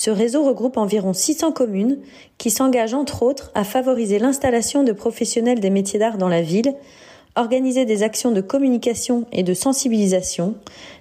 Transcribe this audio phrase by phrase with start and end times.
[0.00, 1.98] Ce réseau regroupe environ 600 communes
[2.38, 6.74] qui s'engagent entre autres à favoriser l'installation de professionnels des métiers d'art dans la ville,
[7.36, 10.54] organiser des actions de communication et de sensibilisation,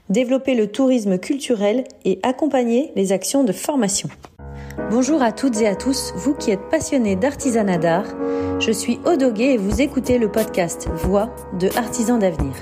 [0.10, 4.10] développer le tourisme culturel et accompagner les actions de formation.
[4.78, 8.06] Bonjour à toutes et à tous, vous qui êtes passionnés d'artisanat d'art.
[8.60, 12.54] Je suis Odoguet et vous écoutez le podcast Voix de Artisans d'avenir.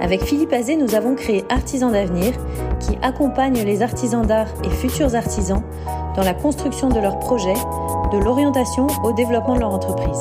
[0.00, 2.32] Avec Philippe Azé, nous avons créé Artisans d'avenir
[2.80, 5.62] qui accompagne les artisans d'art et futurs artisans
[6.16, 7.54] dans la construction de leurs projets,
[8.12, 10.20] de l'orientation au développement de leur entreprise.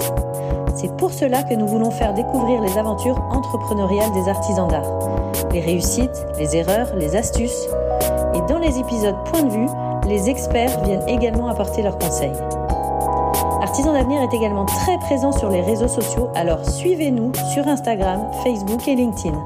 [0.75, 5.61] C'est pour cela que nous voulons faire découvrir les aventures entrepreneuriales des artisans d'art, les
[5.61, 7.67] réussites, les erreurs, les astuces.
[8.33, 9.67] Et dans les épisodes Point de vue,
[10.09, 12.33] les experts viennent également apporter leurs conseils.
[13.61, 18.87] Artisans d'avenir est également très présent sur les réseaux sociaux, alors suivez-nous sur Instagram, Facebook
[18.87, 19.37] et LinkedIn.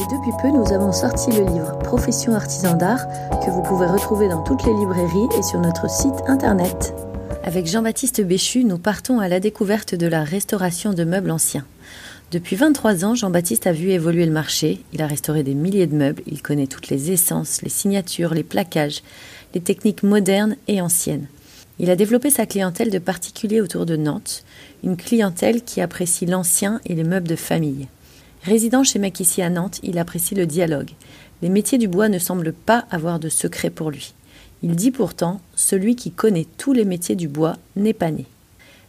[0.00, 3.06] Et depuis peu, nous avons sorti le livre Profession artisan d'art
[3.44, 6.92] que vous pouvez retrouver dans toutes les librairies et sur notre site internet.
[7.44, 11.64] Avec Jean-Baptiste Béchu, nous partons à la découverte de la restauration de meubles anciens.
[12.32, 14.80] Depuis 23 ans, Jean-Baptiste a vu évoluer le marché.
[14.92, 16.22] Il a restauré des milliers de meubles.
[16.26, 19.02] Il connaît toutes les essences, les signatures, les plaquages,
[19.54, 21.28] les techniques modernes et anciennes.
[21.78, 24.44] Il a développé sa clientèle de particuliers autour de Nantes,
[24.84, 27.88] une clientèle qui apprécie l'ancien et les meubles de famille.
[28.42, 30.90] Résidant chez ici à Nantes, il apprécie le dialogue.
[31.42, 34.14] Les métiers du bois ne semblent pas avoir de secret pour lui.
[34.62, 38.26] Il dit pourtant Celui qui connaît tous les métiers du bois n'est pas né.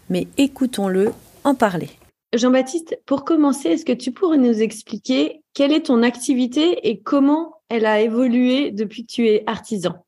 [0.09, 1.11] Mais écoutons-le
[1.43, 1.89] en parler.
[2.33, 7.53] Jean-Baptiste, pour commencer, est-ce que tu pourrais nous expliquer quelle est ton activité et comment
[7.69, 10.04] elle a évolué depuis que tu es artisan?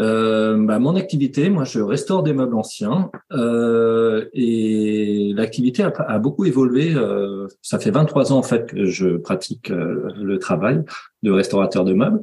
[0.00, 6.44] Euh, bah, mon activité, moi, je restaure des meubles anciens euh, et l'activité a, beaucoup
[6.44, 6.94] évolué.
[6.94, 10.82] Euh, ça fait 23 ans en fait que je pratique euh, le travail
[11.22, 12.22] de restaurateur de meubles.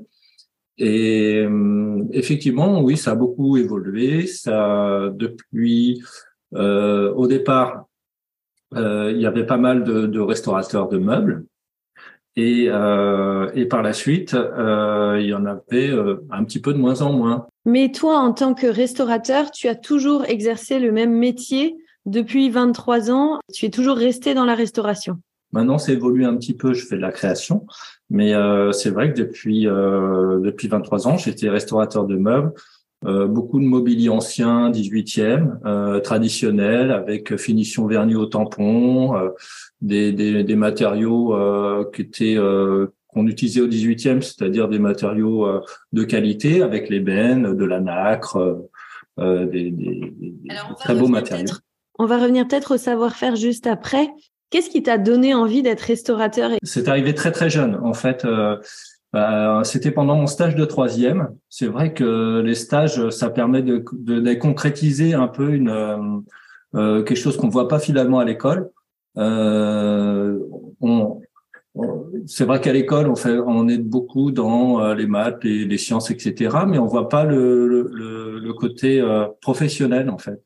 [0.78, 4.26] Et euh, effectivement, oui, ça a beaucoup évolué.
[4.28, 6.02] Ça depuis
[6.52, 7.86] au départ,
[8.76, 11.46] il y avait pas mal de, de restaurateurs de meubles
[12.40, 16.74] et, euh, et par la suite, euh, il y en avait euh, un petit peu
[16.74, 17.48] de moins en moins.
[17.70, 23.12] Mais toi, en tant que restaurateur, tu as toujours exercé le même métier depuis 23
[23.12, 23.40] ans.
[23.54, 25.18] Tu es toujours resté dans la restauration.
[25.52, 26.74] Maintenant, c'est évolué un petit peu.
[26.74, 27.68] Je fais de la création,
[28.10, 32.54] mais euh, c'est vrai que depuis euh, depuis 23 ans, j'étais restaurateur de meubles.
[33.06, 39.30] Euh, beaucoup de mobilier ancien, 18e, euh, traditionnel, avec finition vernis au tampon, euh,
[39.82, 42.38] des, des, des, matériaux euh, qui étaient
[43.10, 45.48] qu'on utilisait au 18e, c'est-à-dire des matériaux
[45.94, 48.60] de qualité, avec l'ébène, de la nacre,
[49.18, 50.14] des, des,
[50.80, 51.48] très beaux matériaux.
[51.98, 54.08] On va revenir peut-être au savoir-faire juste après.
[54.52, 57.80] Qu'est-ce qui t'a donné envie d'être restaurateur C'est arrivé très très jeune.
[57.84, 58.26] En fait,
[59.12, 61.30] bah, c'était pendant mon stage de troisième.
[61.50, 65.98] C'est vrai que les stages, ça permet de, de, concrétiser un peu une euh,
[66.76, 68.70] euh quelque chose qu'on voit pas finalement à l'école.
[69.18, 70.38] Euh,
[70.80, 71.22] on,
[72.26, 75.78] c'est vrai qu'à l'école, on fait, on est beaucoup dans euh, les maths, les, les,
[75.78, 76.58] sciences, etc.
[76.68, 80.42] Mais on voit pas le, le, le côté euh, professionnel en fait.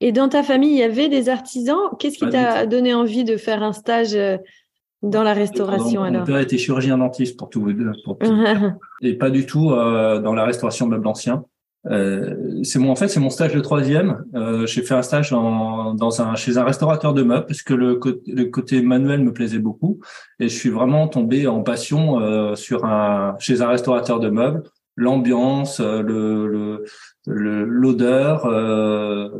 [0.00, 1.78] Et dans ta famille, il y avait des artisans?
[1.98, 4.16] Qu'est-ce qui t'a donné envie de faire un stage
[5.02, 6.20] dans la restauration, alors?
[6.20, 7.66] Mon père était chirurgien dentiste pour tout,
[8.04, 8.30] pour tout
[9.02, 11.44] et pas du tout euh, dans la restauration de meubles anciens.
[11.90, 14.24] Euh, c'est mon en fait c'est mon stage de troisième.
[14.34, 17.74] Euh, j'ai fait un stage dans, dans un chez un restaurateur de meubles parce que
[17.74, 19.98] le, le côté manuel me plaisait beaucoup
[20.38, 24.62] et je suis vraiment tombé en passion euh, sur un chez un restaurateur de meubles.
[24.94, 26.84] L'ambiance, euh, le
[27.26, 29.30] l'odeur euh,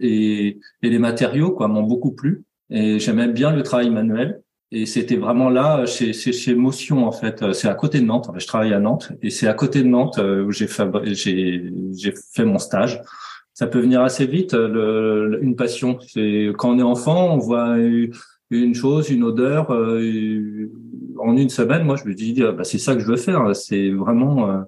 [0.00, 4.40] et, et les matériaux quoi m'ont beaucoup plu et j'aimais bien le travail manuel.
[4.70, 7.52] Et c'était vraiment là, chez, chez, Motion, en fait.
[7.52, 8.30] C'est à côté de Nantes.
[8.36, 9.12] je travaille à Nantes.
[9.22, 13.00] Et c'est à côté de Nantes euh, où j'ai fait, mon stage.
[13.52, 15.98] Ça peut venir assez vite, le, une passion.
[16.00, 17.76] C'est quand on est enfant, on voit
[18.50, 19.72] une chose, une odeur.
[19.72, 20.70] Euh,
[21.18, 23.54] en une semaine, moi, je me dis, ah, bah, c'est ça que je veux faire.
[23.54, 24.64] C'est vraiment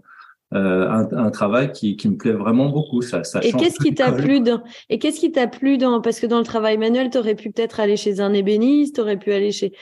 [0.55, 3.03] euh, un, un, travail qui, qui me plaît vraiment beaucoup.
[3.03, 6.21] Ça, ça et qu'est-ce qui t'a plu dans Et qu'est-ce qui t'a plu dans Parce
[6.21, 9.17] que dans le travail manuel, tu aurais pu peut-être aller chez un ébéniste, tu aurais
[9.17, 9.73] pu aller chez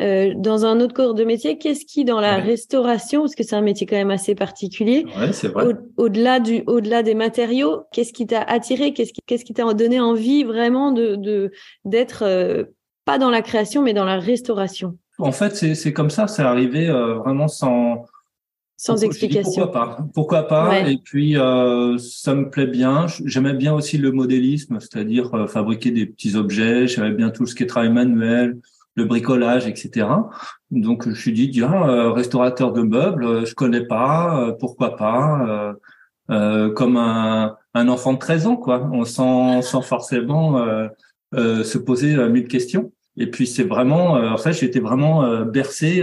[0.00, 1.58] euh, dans un autre corps de métier.
[1.58, 5.34] Qu'est-ce qui dans la restauration, parce que c'est un métier quand même assez particulier, ouais,
[5.34, 5.74] c'est vrai.
[5.98, 9.70] Au, delà du, au-delà des matériaux, qu'est-ce qui t'a attiré Qu'est-ce qui, qu'est-ce qui t'a
[9.74, 11.52] donné envie vraiment de, de
[11.84, 12.64] d'être euh,
[13.04, 14.96] pas dans la création, mais dans la restauration?
[15.18, 16.26] En fait, c'est, c'est comme ça.
[16.26, 18.04] C'est arrivé vraiment sans
[18.76, 19.66] sans explication.
[19.66, 23.06] pourquoi pas Pourquoi pas Et puis euh, ça me plaît bien.
[23.24, 26.86] J'aimais bien aussi le modélisme, c'est-à-dire euh, fabriquer des petits objets.
[26.86, 28.58] J'aimais bien tout ce qui est travail manuel,
[28.94, 30.08] le bricolage, etc.
[30.70, 35.74] Donc je me suis dit, tiens, euh, restaurateur de meubles, je connais pas, pourquoi pas
[36.28, 38.90] Comme un, un, enfant de 13 ans, quoi.
[38.92, 40.62] On sans, sans forcément
[41.32, 42.92] se poser mille questions.
[43.18, 46.02] Et puis c'est vraiment, en fait, j'étais vraiment bercé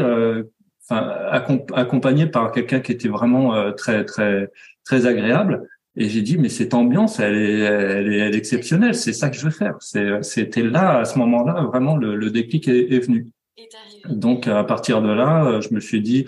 [0.90, 4.50] accompagné par quelqu'un qui était vraiment euh, très très
[4.84, 5.68] très agréable.
[5.96, 8.96] Et j'ai dit mais cette ambiance, elle est elle est, elle est exceptionnelle.
[8.96, 9.76] C'est ça que je veux faire.
[9.80, 13.28] C'est c'était là à ce moment-là vraiment le, le déclic est, est venu.
[14.10, 16.26] Donc à partir de là, euh, je me suis dit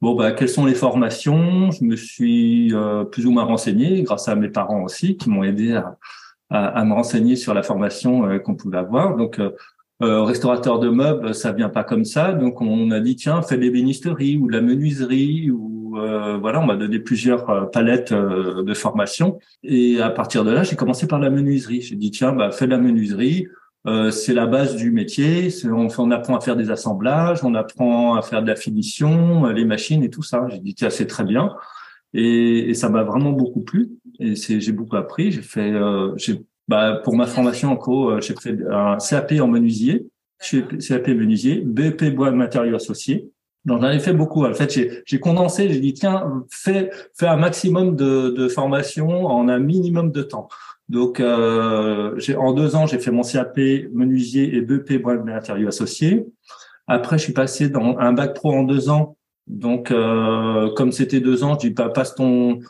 [0.00, 1.70] bon bah quelles sont les formations?
[1.70, 5.42] Je me suis euh, plus ou moins renseigné grâce à mes parents aussi qui m'ont
[5.42, 5.96] aidé à,
[6.50, 9.16] à, à, me renseigner sur la formation qu'on pouvait avoir.
[9.16, 9.50] Donc euh,
[10.00, 12.32] restaurateur de meubles, ça vient pas comme ça.
[12.32, 16.60] Donc on a dit tiens, fais des bénisteries ou de la menuiserie ou euh, voilà,
[16.60, 19.38] on m'a donné plusieurs euh, palettes euh, de formation.
[19.62, 21.80] Et à partir de là, j'ai commencé par la menuiserie.
[21.82, 23.46] J'ai dit tiens, bah fais la menuiserie.
[24.10, 25.48] c'est la base du métier.
[25.64, 29.64] On, on, apprend à faire des assemblages, on apprend à faire de la finition, les
[29.64, 30.46] machines et tout ça.
[30.50, 31.54] J'ai dit tiens, c'est très bien.
[32.12, 33.90] Et, ça m'a vraiment beaucoup plu.
[34.18, 35.30] Et j'ai beaucoup appris.
[35.30, 35.72] J'ai fait
[36.16, 40.06] j'ai bah, pour ma formation en co, euh, j'ai fait un CAP en menuisier,
[40.40, 43.30] CAP menuisier, BP bois matériaux associés.
[43.64, 44.44] Donc j'en ai fait beaucoup.
[44.44, 45.68] En fait, j'ai condensé.
[45.68, 50.48] J'ai dit tiens, fais fais un maximum de, de formation en un minimum de temps.
[50.88, 53.58] Donc euh, en deux ans, j'ai fait mon CAP
[53.92, 56.26] menuisier et BP bois matériaux associés.
[56.86, 59.16] Après, je suis passé dans un bac pro en deux ans.
[59.48, 62.60] Donc euh, comme c'était deux ans, je dis pas passe ton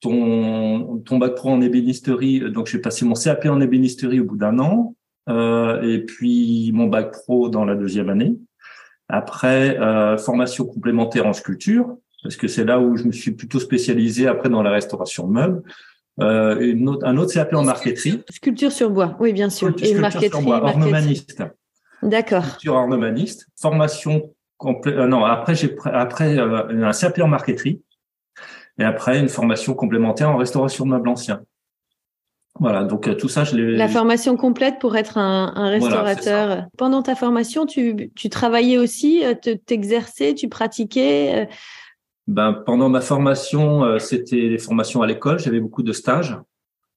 [0.00, 4.36] ton, ton bac pro en ébénisterie, donc j'ai passé mon CAP en ébénisterie au bout
[4.36, 4.94] d'un an,
[5.28, 8.36] euh, et puis mon bac pro dans la deuxième année.
[9.08, 13.60] Après, euh, formation complémentaire en sculpture, parce que c'est là où je me suis plutôt
[13.60, 15.62] spécialisé après dans la restauration de meubles.
[16.20, 18.22] Euh, une autre, un autre CAP en marqueterie.
[18.30, 19.68] Sculpture sur bois, oui, bien sûr.
[19.68, 21.42] Sculpture, et marqueterie, sur bois, ornemaniste.
[22.02, 22.44] D'accord.
[22.44, 23.46] Sculpture ornemaniste.
[23.60, 24.96] Formation complète.
[24.96, 27.82] Euh, non, après j'ai après euh, un CAP en marqueterie
[28.78, 31.40] et après une formation complémentaire en restauration de meubles anciens.
[32.58, 33.76] Voilà, donc euh, tout ça, je l'ai.
[33.76, 36.64] La formation complète pour être un, un restaurateur.
[36.78, 41.32] Pendant ta formation, tu, tu travaillais aussi, euh, t'exerçais, tu pratiquais.
[41.34, 41.46] Euh?
[42.26, 45.38] Ben pendant ma formation, c'était les formations à l'école.
[45.38, 46.36] J'avais beaucoup de stages.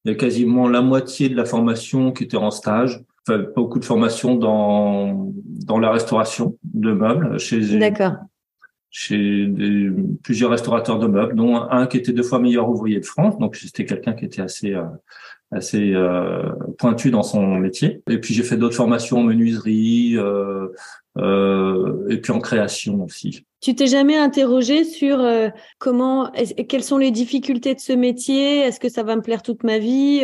[0.04, 3.04] Il y a quasiment la moitié de la formation qui était en stage.
[3.28, 7.78] Enfin, beaucoup de formations dans dans la restauration de meubles chez.
[7.78, 8.14] D'accord
[8.92, 9.90] chez des,
[10.24, 13.38] plusieurs restaurateurs de meubles, dont un qui était deux fois meilleur ouvrier de France.
[13.38, 14.84] Donc c'était quelqu'un qui était assez euh,
[15.52, 16.44] assez euh,
[16.78, 18.02] pointu dans son métier.
[18.10, 20.68] Et puis j'ai fait d'autres formations en menuiserie euh,
[21.18, 23.46] euh, et puis en création aussi.
[23.62, 25.50] Tu t'es jamais interrogé sur euh,
[25.80, 26.32] comment,
[26.70, 28.60] quelles sont les difficultés de ce métier?
[28.60, 30.24] Est-ce que ça va me plaire toute ma vie?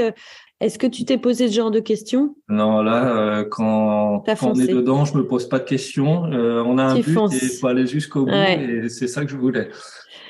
[0.62, 2.36] Est-ce que tu t'es posé ce genre de questions?
[2.48, 6.32] Non, là, euh, quand, on est dedans, je me pose pas de questions.
[6.32, 9.32] Euh, on a un but et il faut aller jusqu'au bout et c'est ça que
[9.32, 9.70] je voulais.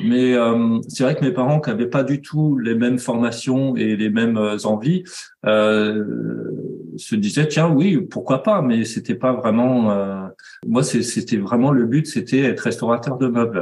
[0.01, 3.75] Mais euh, c'est vrai que mes parents qui n'avaient pas du tout les mêmes formations
[3.75, 5.03] et les mêmes envies
[5.43, 10.29] se disaient tiens oui pourquoi pas mais c'était pas vraiment
[10.67, 13.59] moi c'était vraiment le but c'était être restaurateur de meubles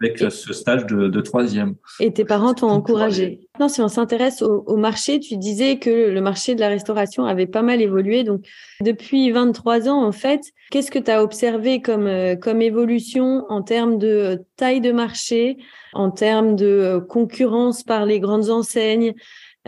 [0.00, 1.74] avec ce stage de, de troisième.
[2.00, 3.48] Et tes parents t'ont encouragé.
[3.60, 7.46] Non, si on s'intéresse au, marché, tu disais que le marché de la restauration avait
[7.46, 8.24] pas mal évolué.
[8.24, 8.46] Donc,
[8.80, 13.62] depuis 23 ans, en fait, qu'est-ce que tu as observé comme, euh, comme évolution en
[13.62, 15.58] termes de taille de marché,
[15.92, 19.14] en termes de euh, concurrence par les grandes enseignes,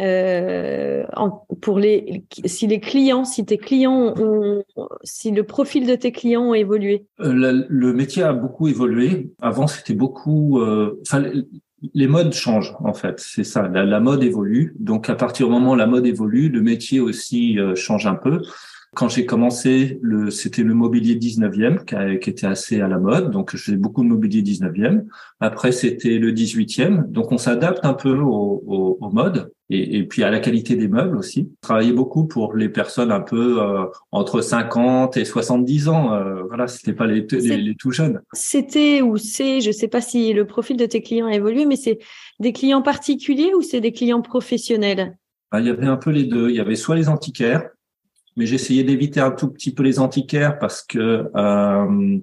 [0.01, 1.05] euh,
[1.61, 4.65] pour les si les clients, si tes clients ont,
[5.05, 7.07] si le profil de tes clients ont évolué.
[7.21, 9.31] Euh, le, métier a beaucoup évolué.
[9.41, 10.61] Avant, c'était beaucoup.
[10.61, 11.01] Euh,
[11.93, 13.21] les modes changent en fait.
[13.21, 13.69] C'est ça.
[13.69, 14.75] La, la, mode évolue.
[14.81, 18.17] Donc à partir du moment où la mode évolue, le métier aussi euh, change un
[18.17, 18.43] peu.
[18.95, 23.31] Quand j'ai commencé, le, c'était le mobilier 19e qui, qui, était assez à la mode,
[23.31, 25.05] donc faisais beaucoup de mobilier 19e.
[25.41, 30.05] Après, c'était le 18e, donc on s'adapte un peu au, au, au mode et, et,
[30.05, 31.51] puis à la qualité des meubles aussi.
[31.63, 36.13] Je travaillais beaucoup pour les personnes un peu euh, entre 50 et 70 ans.
[36.13, 38.21] Euh, voilà, c'était pas les, les, les, tout jeunes.
[38.33, 41.77] C'était ou c'est, je sais pas si le profil de tes clients a évolué, mais
[41.77, 41.99] c'est
[42.41, 45.17] des clients particuliers ou c'est des clients professionnels?
[45.51, 46.51] Ah, Il y avait un peu les deux.
[46.51, 47.69] Il y avait soit les antiquaires,
[48.37, 52.19] mais j'essayais d'éviter un tout petit peu les antiquaires parce que euh,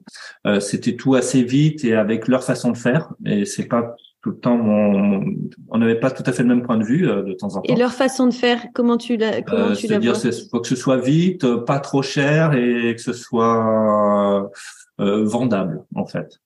[0.46, 4.32] euh, c'était tout assez vite et avec leur façon de faire et c'est pas tout
[4.32, 5.24] le temps mon,
[5.70, 7.62] on n'avait pas tout à fait le même point de vue euh, de temps en
[7.62, 7.74] temps.
[7.74, 10.15] Et leur façon de faire, comment tu la comment euh, tu la dire
[10.51, 14.51] faut que ce soit vite, pas trop cher et que ce soit
[15.00, 16.39] vendable en fait.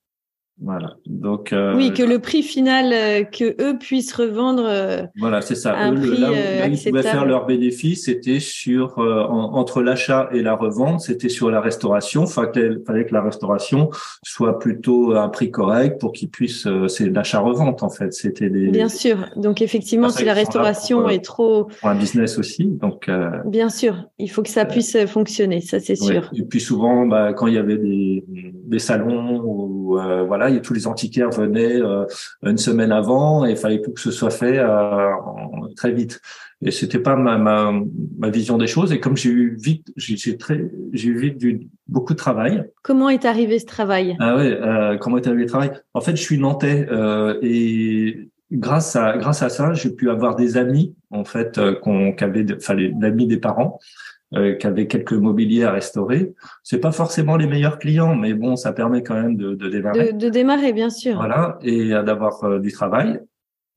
[0.58, 0.96] Voilà.
[1.04, 4.64] Donc euh, oui, que le prix final euh, que eux puissent revendre.
[4.66, 5.76] Euh, voilà, c'est ça.
[5.76, 10.54] un prix là, où, ils pouvaient faire leur bénéfice, c'était sur entre l'achat et la
[10.54, 12.26] revente, c'était sur la restauration.
[12.26, 13.90] Fallait, fallait que la restauration
[14.22, 16.66] soit plutôt à un prix correct pour qu'ils puissent.
[16.88, 18.14] c'est l'achat-revente en fait.
[18.14, 18.68] C'était des.
[18.68, 19.28] Bien sûr.
[19.36, 21.64] Donc effectivement, si la restauration est trop.
[21.80, 23.10] Pour un business aussi, donc.
[23.44, 26.30] Bien sûr, il faut que ça puisse fonctionner, ça c'est sûr.
[26.34, 30.86] Et puis souvent, bah, quand il y avait des, des salons ou voilà tous les
[30.86, 32.04] antiquaires venaient euh,
[32.42, 35.10] une semaine avant et il fallait que ce soit fait euh,
[35.76, 36.20] très vite.
[36.62, 37.72] Et c'était pas ma, ma,
[38.18, 38.92] ma, vision des choses.
[38.92, 42.64] Et comme j'ai eu vite, j'ai très, j'ai eu vite du, beaucoup de travail.
[42.82, 44.16] Comment est arrivé ce travail?
[44.20, 45.72] Ah ouais, euh, comment est arrivé le travail?
[45.92, 50.34] En fait, je suis nantais euh, et grâce à grâce à ça, j'ai pu avoir
[50.34, 53.78] des amis en fait qu'on qu'avaient, enfin les amis des parents
[54.36, 56.34] euh, qui avaient quelques mobiliers à restaurer.
[56.62, 60.12] C'est pas forcément les meilleurs clients, mais bon, ça permet quand même de, de démarrer.
[60.12, 61.16] De, de, démarrer, bien sûr.
[61.16, 63.20] Voilà, et d'avoir euh, du travail.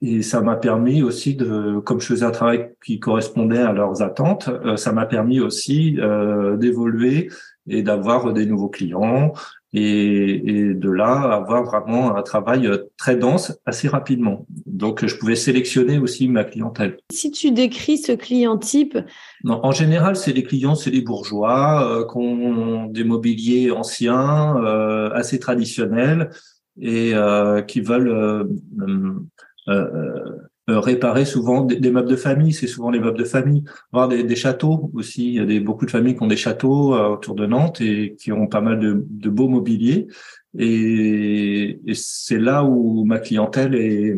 [0.02, 4.02] Et ça m'a permis aussi de, comme je faisais un travail qui correspondait à leurs
[4.02, 7.30] attentes, euh, ça m'a permis aussi euh, d'évoluer
[7.68, 9.34] et d'avoir des nouveaux clients
[9.74, 14.46] et, et, de là avoir vraiment un travail très dense assez rapidement.
[14.66, 16.98] Donc je pouvais sélectionner aussi ma clientèle.
[17.12, 18.98] Si tu décris ce client type,
[19.44, 24.58] non, en général c'est les clients, c'est les bourgeois euh, qui ont des mobiliers anciens,
[24.58, 26.32] euh, assez traditionnels
[26.82, 28.48] et euh, qui veulent
[30.70, 32.54] euh, euh, euh, réparer souvent des, meubles de famille.
[32.54, 35.28] C'est souvent les meubles de famille, voire des, des, châteaux aussi.
[35.28, 37.82] Il y a des, beaucoup de familles qui ont des châteaux euh, autour de Nantes
[37.82, 40.08] et qui ont pas mal de, de beaux mobiliers.
[40.58, 44.16] Et, et c'est là où ma clientèle est,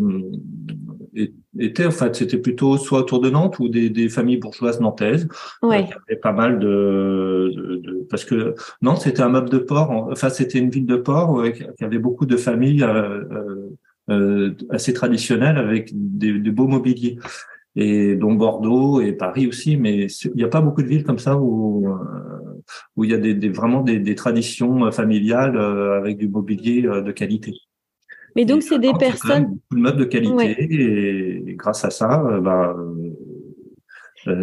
[1.60, 5.28] était en fait c'était plutôt soit autour de Nantes ou des, des familles bourgeoises nantaises
[5.62, 5.84] ouais.
[5.84, 9.58] il y avait pas mal de, de, de parce que Nantes c'était un meuble de
[9.58, 11.44] port enfin c'était une ville de port
[11.78, 13.70] qui avait beaucoup de familles euh, euh,
[14.70, 17.18] assez traditionnel avec des, des, beaux mobiliers
[17.76, 21.20] et dont Bordeaux et Paris aussi, mais il n'y a pas beaucoup de villes comme
[21.20, 21.96] ça où euh,
[22.96, 26.82] où il y a des, des vraiment des, des, traditions familiales euh, avec du mobilier
[26.82, 27.54] de qualité.
[28.36, 32.76] Mais donc c'est des personnes beaucoup de meubles de qualité et, grâce à ça, bah,
[32.78, 33.14] euh,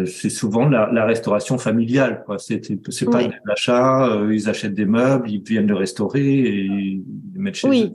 [0.05, 2.23] c'est souvent la, la, restauration familiale.
[2.37, 4.07] C'est c'est pas de l'achat.
[4.07, 7.03] Euh, ils achètent des meubles, ils viennent le restaurer et ils
[7.35, 7.91] mettent chez oui,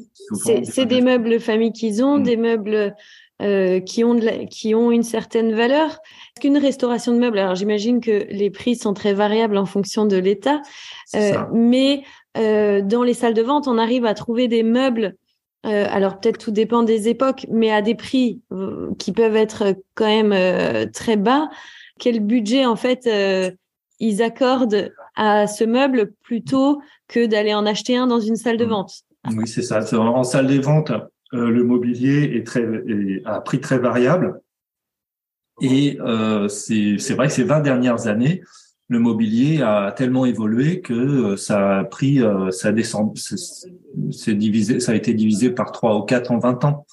[0.65, 2.23] c'est des meubles famille qu'ils ont, mm.
[2.23, 2.95] des meubles
[3.43, 5.99] euh, qui ont de qui ont une certaine valeur.
[6.41, 10.17] Qu'une restauration de meubles, alors j'imagine que les prix sont très variables en fonction de
[10.17, 10.63] l'état,
[11.17, 12.05] euh, mais
[12.37, 15.17] euh, dans les salles de vente, on arrive à trouver des meubles
[15.65, 19.77] euh, alors peut-être tout dépend des époques, mais à des prix euh, qui peuvent être
[19.95, 21.49] quand même euh, très bas.
[21.99, 23.09] Quel budget en fait
[24.01, 28.65] ils accordent à ce meuble plutôt que d'aller en acheter un dans une salle de
[28.65, 28.71] mmh.
[28.71, 28.93] vente?
[29.37, 29.81] Oui, c'est ça.
[29.97, 30.93] En salle de vente,
[31.33, 34.41] le mobilier est très est à prix très variable.
[35.61, 35.99] Et
[36.49, 38.43] c'est vrai que ces 20 dernières années,
[38.89, 44.81] le mobilier a tellement évolué que euh, ça a pris, euh, ça descend, c'est divisé,
[44.81, 46.87] ça a été divisé par trois ou quatre en 20 ans.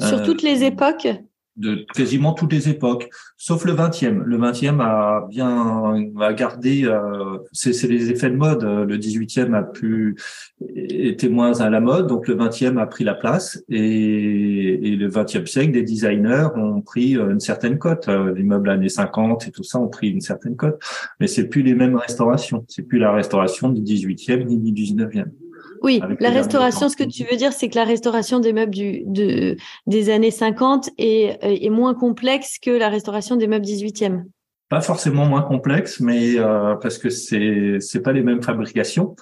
[0.00, 1.08] Sur toutes les euh, époques?
[1.56, 4.22] De quasiment toutes les époques, sauf le 20e.
[4.22, 8.62] Le 20e a bien a gardé, euh, c'est les effets de mode.
[8.62, 10.16] Le 18e a pu
[10.74, 15.08] était moins à la mode, donc le 20e a pris la place et, et le
[15.08, 18.08] 20e siècle, des designers ont pris euh, une certaine cote.
[18.08, 20.80] Euh, les meubles années 50 et tout ça ont pris une certaine cote,
[21.20, 22.64] mais c'est plus les mêmes restaurations.
[22.68, 25.26] C'est plus la restauration du 18e ni du 19e.
[25.82, 29.02] Oui, la restauration, ce que tu veux dire, c'est que la restauration des meubles du,
[29.06, 29.56] de,
[29.86, 34.24] des années 50 est, est moins complexe que la restauration des meubles 18e.
[34.68, 39.14] Pas forcément moins complexe, mais euh, parce que c'est c'est pas les mêmes fabrications.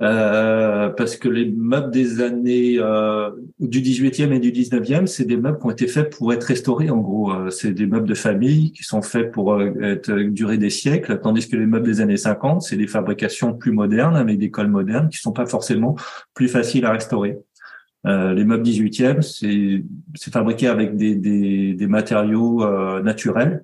[0.00, 3.30] Euh, parce que les meubles des années euh,
[3.60, 6.88] du 18e et du 19e, c'est des meubles qui ont été faits pour être restaurés
[6.88, 7.30] en gros.
[7.30, 11.20] Euh, c'est des meubles de famille qui sont faits pour euh, être, durer des siècles,
[11.22, 14.68] tandis que les meubles des années 50, c'est des fabrications plus modernes avec des cols
[14.68, 15.94] modernes qui sont pas forcément
[16.32, 17.38] plus faciles à restaurer.
[18.04, 22.64] les meubles 18e, c'est fabriqué avec des, des, des matériaux
[23.02, 23.62] naturels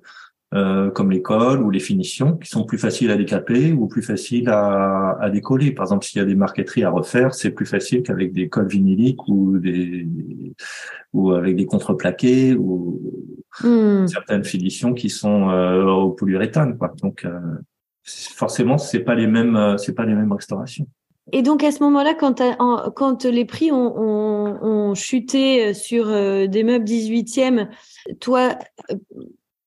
[0.53, 4.49] euh, comme l'école ou les finitions, qui sont plus faciles à décaper ou plus faciles
[4.49, 5.71] à, à décoller.
[5.71, 8.67] Par exemple, s'il y a des marqueteries à refaire, c'est plus facile qu'avec des cols
[8.67, 10.07] vinyliques ou des
[11.13, 12.99] ou avec des contreplaqués ou
[13.61, 14.07] hmm.
[14.07, 16.77] certaines finitions qui sont euh, au polyuréthane.
[16.77, 16.93] Quoi.
[17.01, 17.39] Donc euh,
[18.03, 20.87] forcément, c'est pas les mêmes, euh, c'est pas les mêmes restaurations.
[21.31, 22.41] Et donc à ce moment-là, quand,
[22.95, 27.67] quand les prix ont, ont, ont chuté sur des meubles 18e,
[28.19, 28.57] toi,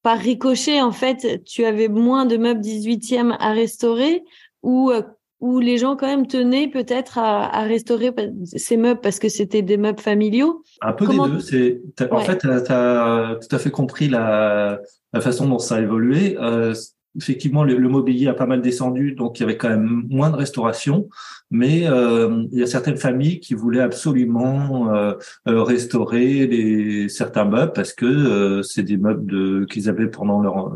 [0.03, 4.25] par ricochet, en fait, tu avais moins de meubles 18e à restaurer
[4.63, 5.03] ou euh,
[5.41, 8.13] où les gens quand même tenaient peut-être à, à, restaurer
[8.45, 10.63] ces meubles parce que c'était des meubles familiaux?
[10.81, 11.41] Un peu des deux.
[11.41, 11.81] C'est,
[12.13, 14.81] En fait, tu as, tout à fait compris la,
[15.13, 16.37] la façon dont ça a évolué.
[16.39, 16.75] Euh,
[17.17, 20.37] effectivement, le, mobilier a pas mal descendu, donc il y avait quand même moins de
[20.37, 21.09] restauration.
[21.51, 25.13] Mais euh, il y a certaines familles qui voulaient absolument euh,
[25.49, 30.41] euh restaurer les, certains meubles parce que euh, c'est des meubles de, qu'ils avaient pendant
[30.41, 30.75] leur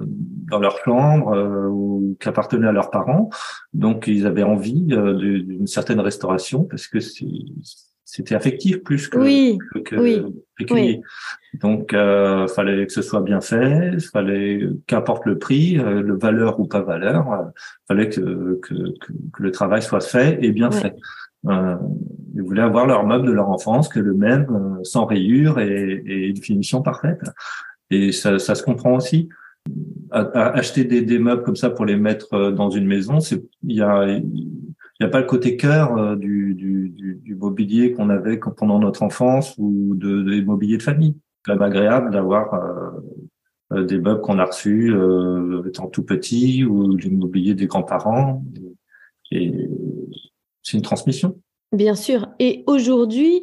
[0.50, 3.30] dans leur chambre euh, ou qui appartenaient à leurs parents.
[3.72, 7.24] Donc ils avaient envie d'une certaine restauration parce que c'est
[8.16, 11.02] c'était affectif plus que, oui, que, oui,
[11.60, 16.58] Donc, euh, fallait que ce soit bien fait, fallait qu'importe le prix, euh, le valeur
[16.58, 17.42] ou pas valeur, euh,
[17.86, 20.96] fallait que, que, que, le travail soit fait et bien fait.
[21.46, 21.76] Euh,
[22.34, 26.02] ils voulaient avoir leur meuble de leur enfance, que le même, euh, sans rayures et,
[26.06, 27.20] et, une finition parfaite.
[27.90, 29.28] Et ça, ça se comprend aussi.
[30.10, 33.82] acheter des, des, meubles comme ça pour les mettre dans une maison, c'est il y
[33.82, 34.06] a
[34.98, 39.54] il n'y a pas le côté cœur euh, du, mobilier qu'on avait pendant notre enfance
[39.58, 41.16] ou de, des de famille.
[41.18, 42.90] C'est quand même agréable d'avoir euh,
[43.72, 44.94] euh, des meubles qu'on a reçus
[45.68, 48.42] étant tout petit ou du mobilier des grands-parents.
[49.30, 49.52] Et,
[50.62, 51.38] c'est une transmission.
[51.72, 52.26] Bien sûr.
[52.40, 53.40] Et aujourd'hui,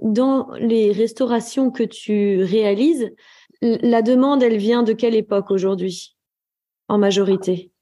[0.00, 3.12] dans les restaurations que tu réalises,
[3.60, 6.16] la demande, elle vient de quelle époque aujourd'hui,
[6.88, 7.73] en majorité?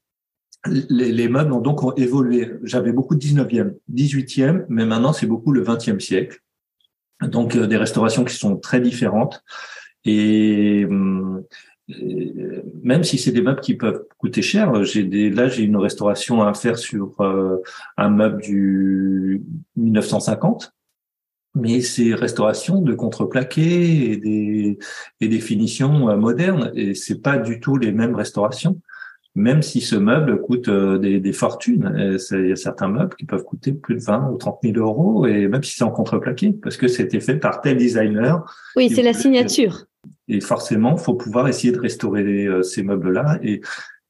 [0.65, 2.51] Les, les, meubles ont donc évolué.
[2.63, 6.39] J'avais beaucoup de 19e, 18e, mais maintenant c'est beaucoup le 20e siècle.
[7.21, 9.43] Donc euh, des restaurations qui sont très différentes.
[10.05, 11.43] Et, euh,
[12.81, 16.41] même si c'est des meubles qui peuvent coûter cher, j'ai des là j'ai une restauration
[16.41, 17.57] à faire sur euh,
[17.97, 19.43] un meuble du
[19.75, 20.73] 1950
[21.55, 24.79] mais c'est restauration de contreplaqué et des
[25.19, 28.79] et des finitions modernes et c'est pas du tout les mêmes restaurations
[29.35, 31.91] même si ce meuble coûte euh, des, des fortunes.
[32.31, 35.25] Il y a certains meubles qui peuvent coûter plus de 20 ou 30 000 euros,
[35.25, 38.43] et même si c'est en contreplaqué, parce que c'était fait par tel designer.
[38.75, 39.85] Oui, c'est la signature.
[40.27, 43.39] Et forcément, faut pouvoir essayer de restaurer euh, ces meubles-là.
[43.41, 43.61] Et,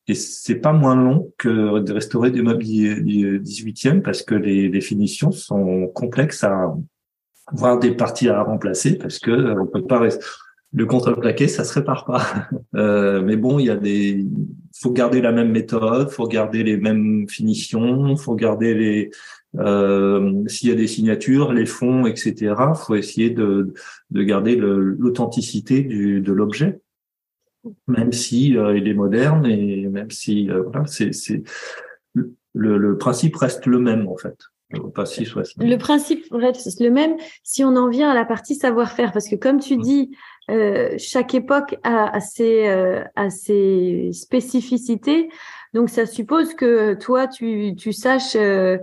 [0.07, 4.67] et c'est pas moins long que de restaurer des meubles du 18e, parce que les,
[4.67, 6.73] les finitions sont complexes à
[7.51, 10.23] voir des parties à remplacer, parce que euh, on peut pas rester
[10.73, 12.25] le contreplaqué, ça se répare pas.
[12.75, 14.25] Euh, mais bon, il y a des,
[14.75, 19.12] faut garder la même méthode, faut garder les mêmes finitions, faut garder les,
[19.59, 22.55] euh, s'il y a des signatures, les fonds, etc.
[22.75, 23.73] Faut essayer de,
[24.09, 26.81] de garder l'authenticité de l'objet,
[27.88, 31.43] même si euh, il est moderne et même si euh, voilà, c'est, c'est
[32.15, 34.38] le, le principe reste le même en fait.
[34.71, 34.89] Le
[35.77, 39.59] principe reste le même si on en vient à la partie savoir-faire, parce que comme
[39.59, 39.81] tu mmh.
[39.81, 40.17] dis,
[40.51, 45.29] euh, chaque époque a, ses, euh, ses, spécificités.
[45.73, 48.77] Donc, ça suppose que toi, tu, tu saches euh,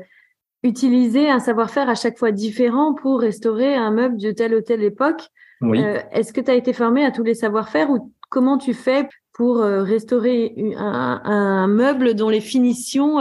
[0.62, 4.82] utiliser un savoir-faire à chaque fois différent pour restaurer un meuble de telle ou telle
[4.82, 5.28] époque.
[5.60, 5.82] Oui.
[6.12, 9.58] Est-ce que tu as été formé à tous les savoir-faire ou comment tu fais pour
[9.58, 13.18] restaurer un, un, meuble dont les finitions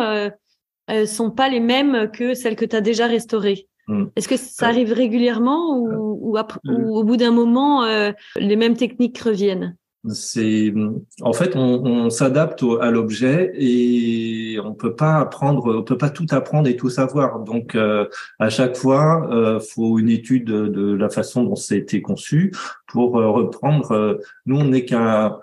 [0.89, 3.68] euh, sont pas les mêmes que celles que tu as déjà restaurées?
[3.89, 4.05] Mm.
[4.15, 6.89] Est-ce que ça arrive régulièrement ou, ou, mm.
[6.91, 9.75] au bout d'un moment, euh, les mêmes techniques reviennent?
[10.07, 10.73] C'est
[11.21, 16.09] en fait on, on s'adapte à l'objet et on peut pas apprendre on peut pas
[16.09, 18.07] tout apprendre et tout savoir donc euh,
[18.39, 22.53] à chaque fois euh, faut une étude de, la façon dont ça a été conçu
[22.87, 25.37] pour euh, reprendre nous on n'est qu'un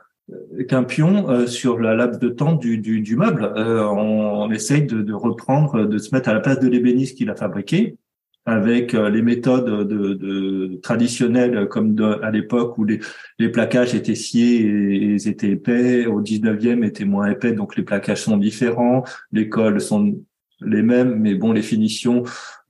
[0.68, 5.02] qu'un pion sur la laps de temps du, du, du meuble on, on, essaye de,
[5.02, 7.98] de reprendre de se mettre à la place de l'ébéniste qu'il a fabriqué
[8.46, 13.00] avec euh, les méthodes de, de traditionnelles comme à l'époque où les,
[13.38, 18.22] les plaquages étaient sciés et, étaient épais, au 19e étaient moins épais, donc les plaquages
[18.22, 20.16] sont différents, les cols sont
[20.60, 22.22] les mêmes, mais bon, les finitions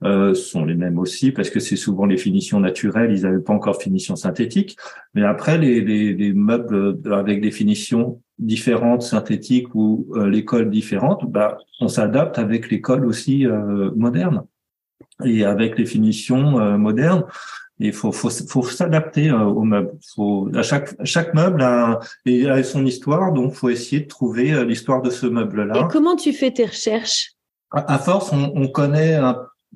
[0.03, 3.11] euh, sont les mêmes aussi parce que c'est souvent les finitions naturelles.
[3.11, 4.77] Ils n'avaient pas encore finition synthétique.
[5.13, 10.69] Mais après, les, les, les, meubles avec des finitions différentes, synthétiques ou euh, les cols
[10.69, 14.43] différentes, bah, on s'adapte avec les cols aussi euh, modernes
[15.25, 17.23] et avec les finitions euh, modernes.
[17.79, 19.91] Il faut, faut, faut s'adapter euh, au meuble.
[20.15, 25.01] Faut, à chaque, chaque meuble a, a son histoire, donc faut essayer de trouver l'histoire
[25.01, 25.81] de ce meuble-là.
[25.81, 27.33] Et comment tu fais tes recherches?
[27.71, 29.19] À, force, on, on connaît,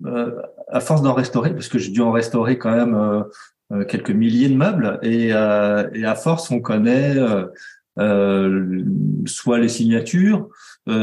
[0.06, 0.32] euh,
[0.70, 3.22] à force d'en restaurer, parce que j'ai dû en restaurer quand même euh,
[3.74, 7.16] euh, quelques milliers de meubles, et, et, à force, on connaît
[9.26, 10.48] soit les signatures,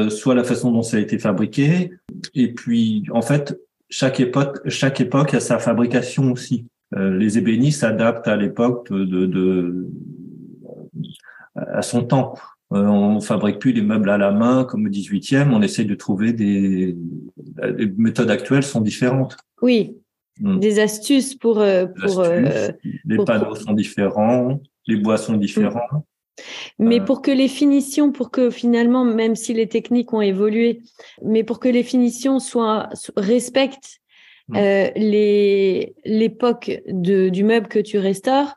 [0.09, 1.93] soit la façon dont ça a été fabriqué,
[2.35, 3.57] et puis en fait,
[3.91, 6.67] chaque époque, chaque époque a sa fabrication aussi.
[6.97, 9.89] les ébénistes s'adaptent à l'époque de, de,
[11.55, 12.35] à son temps.
[12.73, 15.51] Euh, on fabrique plus les meubles à la main comme au 18e.
[15.53, 16.97] On essaye de trouver des
[17.77, 19.37] les méthodes actuelles sont différentes.
[19.63, 19.97] Oui,
[20.41, 20.59] hmm.
[20.59, 22.69] des astuces pour euh, pour euh,
[23.05, 26.07] les panneaux sont différents, les bois sont différents.
[26.79, 30.81] Mais pour que les finitions, pour que finalement, même si les techniques ont évolué,
[31.23, 34.01] mais pour que les finitions soient respectent
[34.49, 34.57] hmm.
[34.97, 38.55] les l'époque du meuble que tu restaures,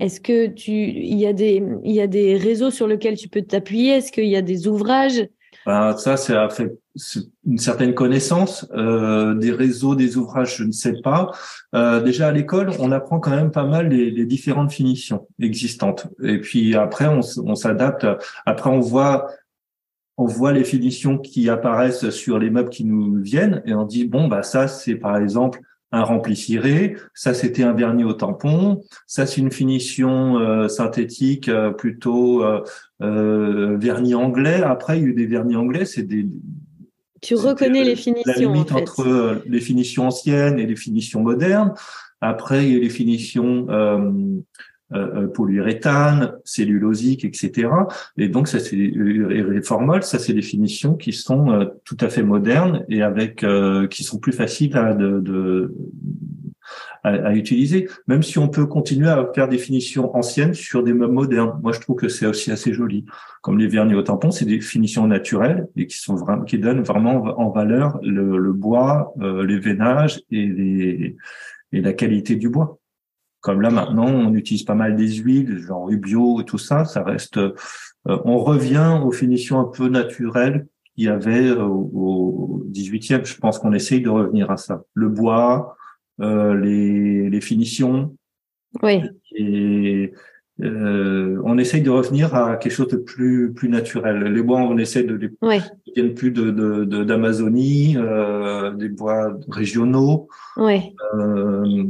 [0.00, 3.28] est-ce que tu, il y a des, il y a des réseaux sur lesquels tu
[3.28, 3.94] peux t'appuyer?
[3.94, 5.26] Est-ce qu'il y a des ouvrages?
[5.66, 6.34] Ben, ça, c'est
[7.46, 11.32] une certaine connaissance euh, des réseaux, des ouvrages, je ne sais pas.
[11.74, 16.08] Euh, déjà à l'école, on apprend quand même pas mal les, les différentes finitions existantes.
[16.22, 18.06] Et puis après, on, s'adapte.
[18.46, 19.28] Après, on voit
[20.16, 24.04] on voit les finitions qui apparaissent sur les meubles qui nous viennent et on dit
[24.04, 25.60] bon bah ça c'est par exemple
[25.92, 31.48] un rempli ciré, ça c'était un vernis au tampon, ça c'est une finition euh, synthétique
[31.48, 32.44] euh, plutôt
[33.02, 34.62] euh, vernis anglais.
[34.62, 36.26] Après il y a eu des vernis anglais, c'est des
[37.22, 38.32] tu reconnais les finitions.
[38.32, 41.74] La limite entre les finitions anciennes et les finitions modernes.
[42.22, 44.10] Après, il y a les finitions euh,
[44.92, 47.68] euh, polyuréthane, cellulosique, etc.
[48.16, 52.08] Et donc ça c'est les formoles, ça c'est des finitions qui sont euh, tout à
[52.08, 55.72] fait modernes et avec euh, qui sont plus faciles à, de, de
[57.02, 57.88] à, à, utiliser.
[58.06, 61.58] Même si on peut continuer à faire des finitions anciennes sur des meubles modernes.
[61.62, 63.04] Moi je trouve que c'est aussi assez joli.
[63.42, 66.82] Comme les vernis au tampon, c'est des finitions naturelles et qui sont vraiment qui donnent
[66.82, 71.16] vraiment en valeur le, le bois, les veinages et les
[71.72, 72.78] et la qualité du bois.
[73.40, 76.84] Comme là maintenant, on utilise pas mal des huiles, genre Ubio et tout ça.
[76.84, 77.38] Ça reste.
[77.38, 77.54] Euh,
[78.06, 83.24] on revient aux finitions un peu naturelles qu'il y avait euh, au 18e.
[83.24, 84.82] Je pense qu'on essaye de revenir à ça.
[84.92, 85.79] Le bois, euh,
[86.20, 88.14] les, les finitions.
[88.82, 89.00] Oui.
[89.34, 90.12] Et
[90.62, 94.22] euh, on essaye de revenir à quelque chose de plus plus naturel.
[94.22, 95.58] Les bois, on essaie de les oui.
[95.94, 96.50] viennent plus de
[97.04, 100.28] d'Amazonie, de, euh, des bois régionaux.
[100.56, 100.94] Oui.
[101.14, 101.84] Euh,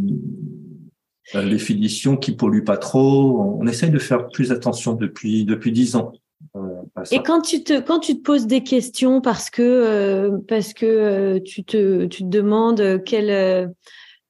[1.35, 3.59] euh, les finitions qui polluent pas trop.
[3.61, 6.13] On, essaye de faire plus attention depuis depuis dix ans.
[6.57, 6.61] Euh,
[7.11, 11.39] Et quand tu te quand tu te poses des questions parce que euh, parce que
[11.39, 13.03] tu te tu te demandes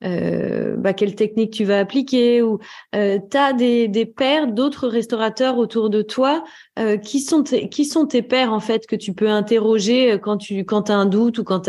[0.01, 2.59] quelle bah, quelle technique tu vas appliquer ou
[2.95, 6.43] euh, tu as des, des pairs d'autres restaurateurs autour de toi
[7.03, 10.65] qui sont tes, qui sont tes pairs en fait que tu peux interroger quand tu
[10.65, 11.69] quand as un doute ou quand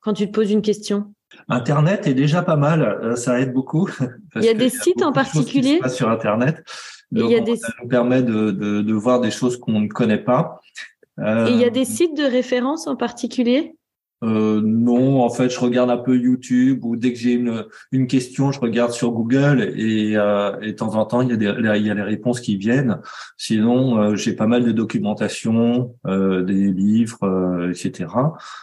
[0.00, 1.14] quand tu te poses une question?
[1.48, 3.88] Internet est déjà pas mal, euh, ça aide beaucoup.
[4.36, 5.80] Il y a des sites en particulier?
[5.88, 6.62] sur Internet.
[7.10, 7.56] Donc, il y a des...
[7.56, 10.60] Ça nous permet de, de, de voir des choses qu'on ne connaît pas.
[11.18, 13.76] Et il y a des sites de référence en particulier?
[14.22, 18.06] Euh, non, en fait, je regarde un peu YouTube ou dès que j'ai une, une
[18.06, 21.36] question, je regarde sur Google et, euh, et de temps en temps, il y, a
[21.36, 23.00] des, il y a les réponses qui viennent.
[23.36, 28.06] Sinon, euh, j'ai pas mal de documentation, euh, des livres, euh, etc.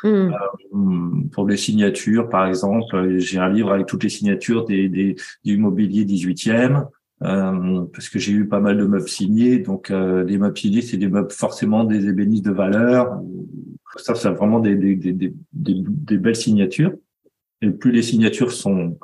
[0.03, 1.29] Mm.
[1.31, 5.57] pour les signatures, par exemple, j'ai un livre avec toutes les signatures des, des, du
[5.57, 6.85] mobilier 18e.
[7.23, 9.59] Euh, parce que j'ai eu pas mal de meubles signés.
[9.59, 13.21] Donc, euh, les meubles signés, c'est des meubles forcément des ébénistes de valeur.
[13.97, 16.93] Ça, c'est vraiment des, des, des, des, des belles signatures.
[17.63, 18.97] Et plus les signatures sont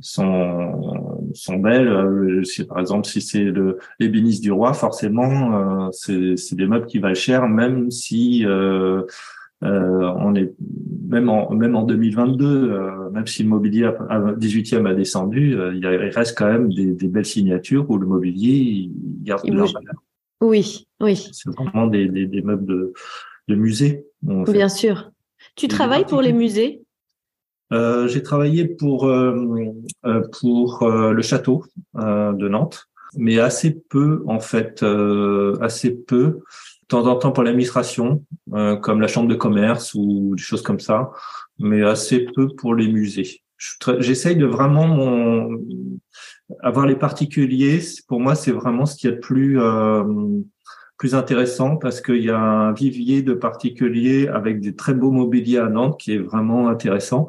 [0.00, 6.36] sont sont belles, euh, par exemple si c'est le l'ébéniste du roi, forcément euh, c'est
[6.36, 9.02] c'est des meubles qui valent cher, même si euh,
[9.62, 10.52] euh, on est
[11.06, 15.74] même en même en 2022, euh, même si le mobilier à, 18e a descendu, euh,
[15.74, 20.02] il, reste quand même des, des, belles signatures où le mobilier il garde leur valeur.
[20.40, 21.28] Oui, oui.
[21.32, 22.92] C'est vraiment des, des, des, meubles de,
[23.50, 24.06] de musée.
[24.22, 25.10] Bien sûr.
[25.56, 26.82] Tu travailles pour les musées?
[27.72, 29.10] Euh, J'ai travaillé pour
[30.40, 34.82] pour le château de Nantes, mais assez peu en fait,
[35.60, 36.40] assez peu
[36.88, 38.24] temps en temps pour l'administration,
[38.82, 41.10] comme la chambre de commerce ou des choses comme ça,
[41.58, 43.42] mais assez peu pour les musées.
[43.98, 45.60] J'essaye de vraiment mon,
[46.62, 47.80] avoir les particuliers.
[48.08, 49.58] Pour moi, c'est vraiment ce qui est le plus
[51.00, 55.56] plus intéressant parce qu'il y a un vivier de particuliers avec des très beaux mobiliers
[55.56, 57.26] à Nantes qui est vraiment intéressant.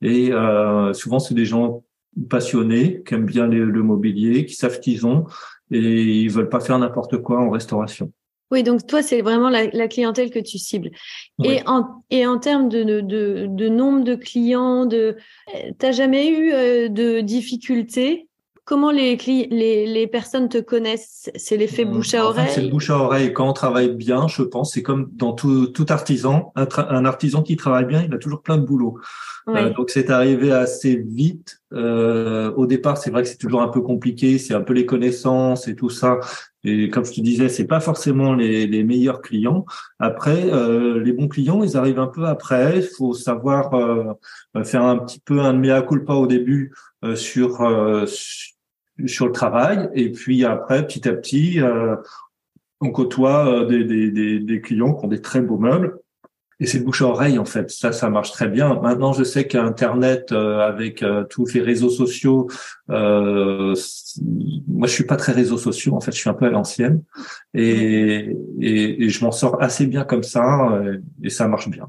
[0.00, 1.84] Et euh, souvent, c'est des gens
[2.28, 5.26] passionnés, qui aiment bien le mobilier, qui savent qu'ils ont
[5.70, 8.10] et ils veulent pas faire n'importe quoi en restauration.
[8.50, 10.90] Oui, donc toi, c'est vraiment la, clientèle que tu cibles.
[11.44, 15.16] Et, en, et en termes de, de, de nombre de clients, de,
[15.78, 18.26] t'as jamais eu euh, de difficultés
[18.64, 21.30] Comment les, les, les personnes te connaissent?
[21.34, 21.90] C'est l'effet mmh.
[21.90, 22.50] bouche à oreille?
[22.50, 23.32] C'est le bouche à oreille.
[23.32, 26.52] Quand on travaille bien, je pense, c'est comme dans tout, tout artisan.
[26.54, 28.98] Un, artisan qui travaille bien, il a toujours plein de boulot.
[29.48, 31.61] Euh, donc c'est arrivé assez vite.
[31.72, 34.38] Euh, au départ, c'est vrai que c'est toujours un peu compliqué.
[34.38, 36.18] C'est un peu les connaissances et tout ça.
[36.64, 39.64] Et comme je te disais, c'est pas forcément les, les meilleurs clients.
[39.98, 42.78] Après, euh, les bons clients, ils arrivent un peu après.
[42.78, 44.14] Il faut savoir euh,
[44.64, 46.72] faire un petit peu un mea culpa au début
[47.04, 47.62] euh, sur
[49.06, 49.88] sur le travail.
[49.94, 51.96] Et puis après, petit à petit, euh,
[52.80, 55.98] on côtoie euh, des, des, des, clients qui ont des très beaux meubles.
[56.62, 57.70] Et c'est le bouche à oreille en fait.
[57.70, 58.80] Ça, ça marche très bien.
[58.80, 62.48] Maintenant, je sais qu'Internet, euh, avec tous les réseaux sociaux,
[62.88, 65.94] moi, je suis pas très réseaux sociaux.
[65.94, 67.02] En fait, je suis un peu à l'ancienne,
[67.54, 70.80] et, et, et, je m'en sors assez bien comme ça,
[71.22, 71.88] et ça marche bien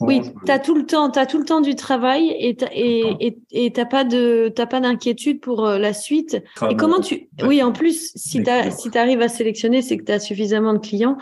[0.00, 3.38] oui, tu as tout le temps, tu tout le temps du travail et tu et
[3.50, 6.42] et t'as pas de t'as pas d'inquiétude pour euh, la suite.
[6.68, 10.12] et comment tu Oui, en plus si tu si arrives à sélectionner, c'est que tu
[10.12, 11.16] as suffisamment de clients.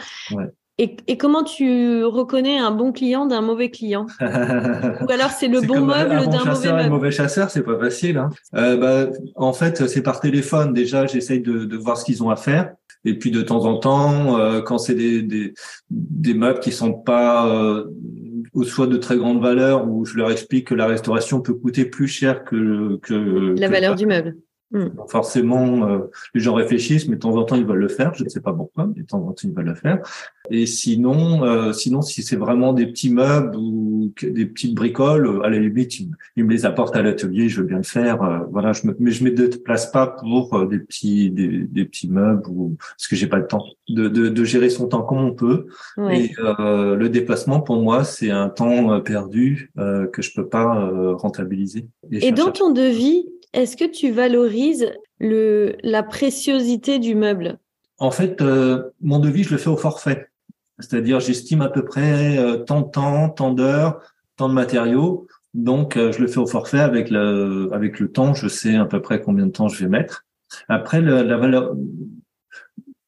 [0.83, 5.61] Et, et, comment tu reconnais un bon client d'un mauvais client Ou alors c'est le
[5.61, 6.81] bon meuble d'un mauvais meuble.
[6.81, 8.19] Un mauvais chasseur, c'est pas facile.
[8.19, 8.31] Hein.
[8.57, 10.75] Euh, bah, en fait, c'est par téléphone.
[10.75, 12.73] Déjà, j'essaye de, de voir ce qu'ils ont à faire.
[13.05, 15.55] Et puis de temps en temps, euh, quand c'est des, des,
[15.91, 17.85] des meubles qui sont pas euh,
[18.53, 21.85] ou soit de très grande valeur, où je leur explique que la restauration peut coûter
[21.85, 24.37] plus cher que, que la valeur du meuble.
[24.73, 24.89] Hmm.
[25.07, 25.99] forcément, euh,
[26.35, 28.15] les gens réfléchissent, mais de temps en temps ils veulent le faire.
[28.15, 29.99] Je ne sais pas pourquoi, mais de temps en temps ils veulent le faire.
[30.51, 35.43] Et sinon, euh, sinon si c'est vraiment des petits meubles ou des petites bricoles, euh,
[35.43, 38.47] à la limite ils, me les apportent à l'atelier, je veux bien le faire.
[38.51, 42.49] voilà, je me, mais je me déplace pas pour des petits des, des, petits meubles
[42.49, 45.35] ou parce que j'ai pas le temps de, de, de, gérer son temps comme on
[45.35, 45.67] peut.
[46.11, 51.89] Et le déplacement pour moi c'est un temps perdu que je peux pas rentabiliser.
[52.11, 57.59] Et, et dans ton devis, est-ce que tu valorises le, la préciosité du meuble?
[57.99, 60.29] En fait, euh, mon devis, je le fais au forfait.
[60.79, 64.01] C'est-à-dire, j'estime à peu près euh, tant de temps, tant d'heures,
[64.37, 65.27] tant de matériaux.
[65.55, 68.35] Donc, euh, je le fais au forfait avec le, avec le temps.
[68.35, 70.25] Je sais à peu près combien de temps je vais mettre.
[70.69, 71.75] Après, la valeur,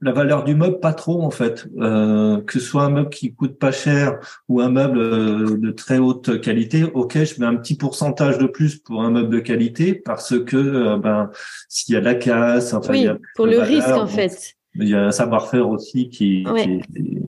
[0.00, 1.66] la valeur du meuble pas trop en fait.
[1.78, 5.70] Euh, que ce soit un meuble qui coûte pas cher ou un meuble euh, de
[5.70, 9.40] très haute qualité ok je mets un petit pourcentage de plus pour un meuble de
[9.40, 11.30] qualité parce que euh, ben
[11.68, 14.54] s'il y a de la casse enfin oui, pour le risque en fait.
[14.74, 17.20] il y a un savoir-faire aussi qui, qui,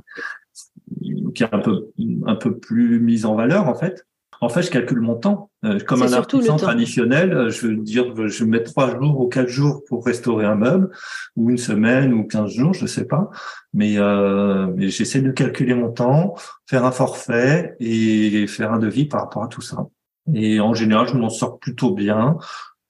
[1.34, 1.88] qui est un peu
[2.26, 4.06] un peu plus mis en valeur en fait.
[4.40, 5.50] En fait, je calcule mon temps.
[5.66, 9.48] Euh, comme un artisan traditionnel, euh, je veux dire, je mets trois jours ou quatre
[9.48, 10.90] jours pour restaurer un meuble,
[11.34, 13.30] ou une semaine ou quinze jours, je sais pas.
[13.74, 16.34] Mais, euh, mais j'essaie de calculer mon temps,
[16.66, 19.86] faire un forfait et faire un devis par rapport à tout ça.
[20.34, 22.36] Et en général, je m'en sors plutôt bien.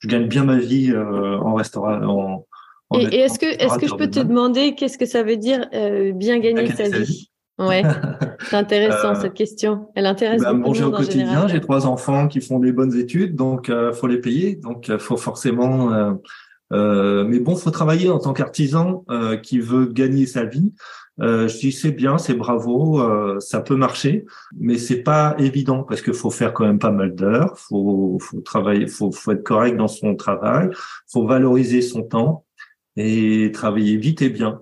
[0.01, 2.47] Je gagne bien ma vie euh, en restaurant.
[2.95, 5.67] et, est-ce que, est-ce que je peux te demander qu'est-ce que ça veut dire
[6.15, 7.31] bien gagner, sa, vie?
[7.59, 7.83] Ouais,
[8.51, 9.88] c'est intéressant euh, cette question.
[9.95, 10.83] Elle intéresse bah, beaucoup.
[10.83, 14.57] au quotidien, j'ai trois enfants qui font des bonnes études, donc euh, faut les payer,
[14.57, 15.92] donc euh, faut forcément.
[15.92, 16.12] Euh,
[16.73, 19.05] euh, mais bon, faut travailler en tant qu'artisan
[19.42, 20.73] qui veut gagner sa vie.
[21.19, 23.01] je dis c'est bien, c'est bravo,
[23.40, 24.27] ça peut marcher,
[24.59, 28.40] mais c'est pas évident parce qu'il faut faire quand même pas mal d'heures, faut faut
[28.40, 30.69] travailler, faut faut être correct dans son travail,
[31.07, 32.45] faut valoriser son temps
[32.97, 34.61] et travailler vite et bien.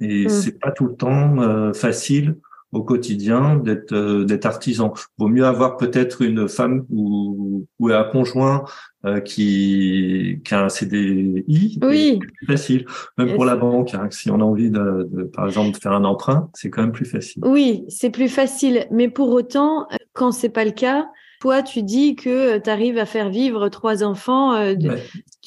[0.00, 0.28] Et mmh.
[0.28, 2.36] c'est pas tout le temps euh, facile
[2.72, 4.92] au quotidien d'être euh, d'être artisan.
[5.16, 8.64] Vaut mieux avoir peut-être une femme ou, ou un conjoint
[9.04, 11.78] euh, qui, qui a un CDI.
[11.82, 12.18] Oui.
[12.18, 12.84] Plus facile.
[13.16, 15.92] Même pour la banque, hein, si on a envie de, de, par exemple, de faire
[15.92, 17.42] un emprunt, c'est quand même plus facile.
[17.44, 18.86] Oui, c'est plus facile.
[18.90, 21.08] Mais pour autant, quand c'est pas le cas,
[21.40, 24.54] toi, tu dis que euh, tu arrives à faire vivre trois enfants.
[24.54, 24.74] Euh,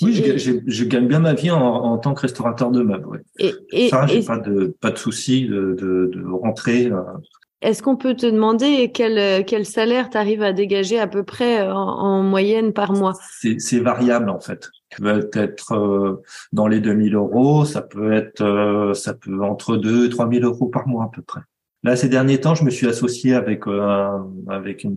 [0.02, 3.24] oui, je, gagne bien ma vie en, tant que restaurateur de meubles.
[3.40, 6.88] Et, Ça, j'ai pas de pas de souci de, de, rentrer.
[6.88, 7.02] Euh,
[7.62, 11.70] Est-ce qu'on peut te demander quel, quel salaire tu arrives à dégager à peu près
[11.70, 13.14] en, moyenne par mois?
[13.40, 14.70] C'est variable en fait.
[14.92, 16.22] Ça peut être
[16.54, 20.88] dans les 2000 euros, ça peut être ça peut entre 2 et 3000 euros par
[20.88, 21.42] mois à peu près.
[21.84, 24.88] Là, ces derniers temps, je me suis associé avec euh, avec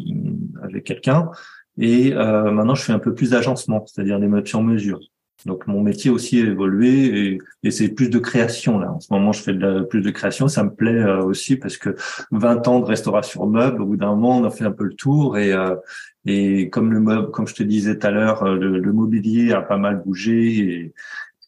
[0.62, 1.31] avec quelqu'un
[1.79, 5.01] et maintenant je fais un peu plus d'agencement, c'est-à-dire des meubles sur mesure.
[5.47, 8.92] Donc mon métier aussi a évolué et, c'est plus de création là.
[8.92, 9.55] En ce moment, je fais
[9.88, 10.49] plus de création.
[10.49, 11.97] Ça me plaît euh, aussi parce que
[12.31, 14.94] 20 ans de restauration meuble, au bout d'un moment, on a fait un peu le
[14.94, 15.75] tour et euh,
[16.27, 19.61] et comme le meuble, comme je te disais tout à l'heure, euh, le, mobilier a
[19.61, 20.94] pas mal bougé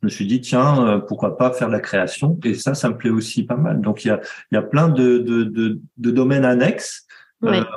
[0.03, 2.39] je me suis dit tiens pourquoi pas faire la création?
[2.45, 3.81] Et ça ça me plaît aussi pas mal.
[3.81, 7.07] Donc il y a il y a plein de de, de, de domaines annexes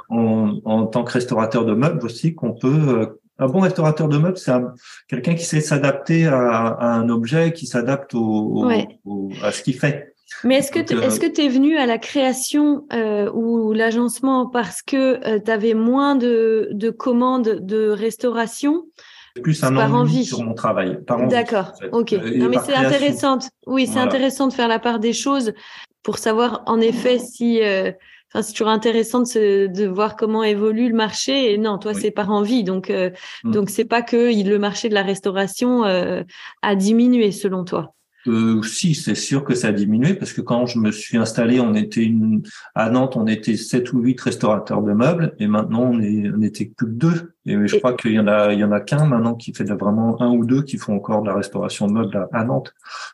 [0.09, 4.37] en, en, tant que restaurateur de meubles aussi qu'on peut un bon restaurateur de meubles,
[4.37, 4.51] c'est
[5.07, 8.67] quelqu'un qui sait s'adapter à, un objet, qui s'adapte au,
[9.41, 10.13] à ce qu'il fait.
[10.43, 14.47] Mais est-ce que euh, est-ce que tu es venu à la création euh, ou l'agencement
[14.47, 18.85] parce que euh, tu avais moins de, de commandes de restauration?
[19.41, 20.99] Plus un par envie sur mon travail.
[21.29, 21.73] D'accord.
[21.91, 22.11] Ok.
[22.11, 23.39] non, mais c'est intéressant.
[23.67, 25.53] Oui, c'est intéressant de faire la part des choses
[26.03, 27.61] pour savoir en effet si
[28.29, 31.53] enfin, c'est toujours intéressant de, de, voir comment évolue le marché.
[31.53, 32.63] Et non, toi, c'est par envie.
[32.63, 33.11] Donc, euh,
[33.43, 33.51] mm.
[33.51, 36.23] donc c'est pas que le marché de la restauration euh,
[36.61, 37.93] a diminué selon toi.
[38.29, 41.59] Euh, si, c'est sûr que ça a diminué parce que quand je me suis installé,
[41.59, 42.43] on était une
[42.75, 46.41] à Nantes, on était sept ou huit restaurateurs de meubles et maintenant on est on
[46.41, 47.33] était plus que deux.
[47.45, 49.63] Et je crois qu'il y en a il y en a qu'un maintenant qui fait
[49.65, 52.73] vraiment un ou deux qui font encore de la restauration de meubles à, Nantes.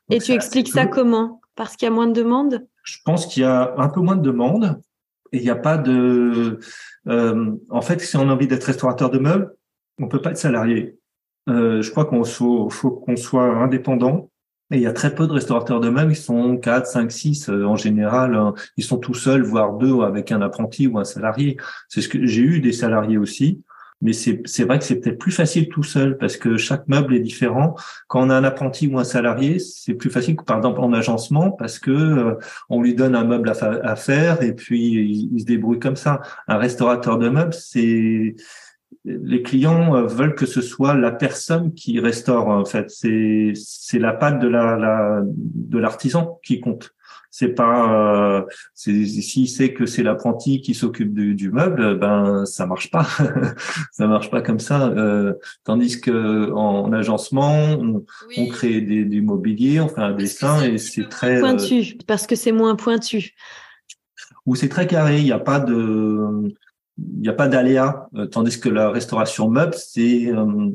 [0.10, 1.42] et tu expliques ça comment?
[1.56, 2.66] Parce qu'il y a moins de demandes?
[2.84, 4.80] Je pense qu'il y a un peu moins de demandes
[5.36, 6.60] il n'y a pas de.
[7.08, 9.54] Euh, en fait, si on a envie d'être restaurateur de meubles,
[10.00, 10.98] on peut pas être salarié.
[11.50, 14.30] Euh, je crois qu'on faut, faut qu'on soit indépendant.
[14.72, 16.14] Il y a très peu de restaurateurs de meubles.
[16.14, 18.36] Ils sont 4, 5, 6 en général.
[18.36, 18.54] Hein.
[18.78, 21.58] ils sont tout seuls, voire deux avec un apprenti ou un salarié.
[21.88, 23.62] C'est ce que j'ai eu des salariés aussi
[24.02, 27.20] mais c'est vrai que c'est peut-être plus facile tout seul parce que chaque meuble est
[27.20, 27.76] différent.
[28.08, 30.94] Quand on a un apprenti ou un salarié, c'est plus facile que par exemple en
[30.94, 32.36] agencement parce que euh,
[32.70, 36.22] on lui donne un meuble à, faire et puis il, se débrouille comme ça.
[36.48, 38.36] Un restaurateur de meubles, c'est
[39.06, 42.90] les clients euh, veulent que ce soit la personne qui restaure en fait.
[42.90, 46.96] C'est c'est la patte de la, la de l'artisan qui compte.
[47.38, 52.66] C'est pas euh, s'il sait que c'est l'apprenti qui s'occupe du, du, meuble ben ça
[52.66, 53.06] marche pas.
[53.92, 54.88] Ça marche pas comme ça.
[54.88, 55.34] Euh,
[55.66, 57.78] tandis que en, agencement
[58.38, 62.26] on, crée des, du mobilier on fait un dessin et c'est très pointu euh, parce
[62.26, 63.34] que c'est moins pointu.
[64.46, 66.56] Ou c'est très carré il n'y a pas de
[66.98, 70.70] il n'y a pas d'aléa euh, tandis que la restauration meuble c'est euh,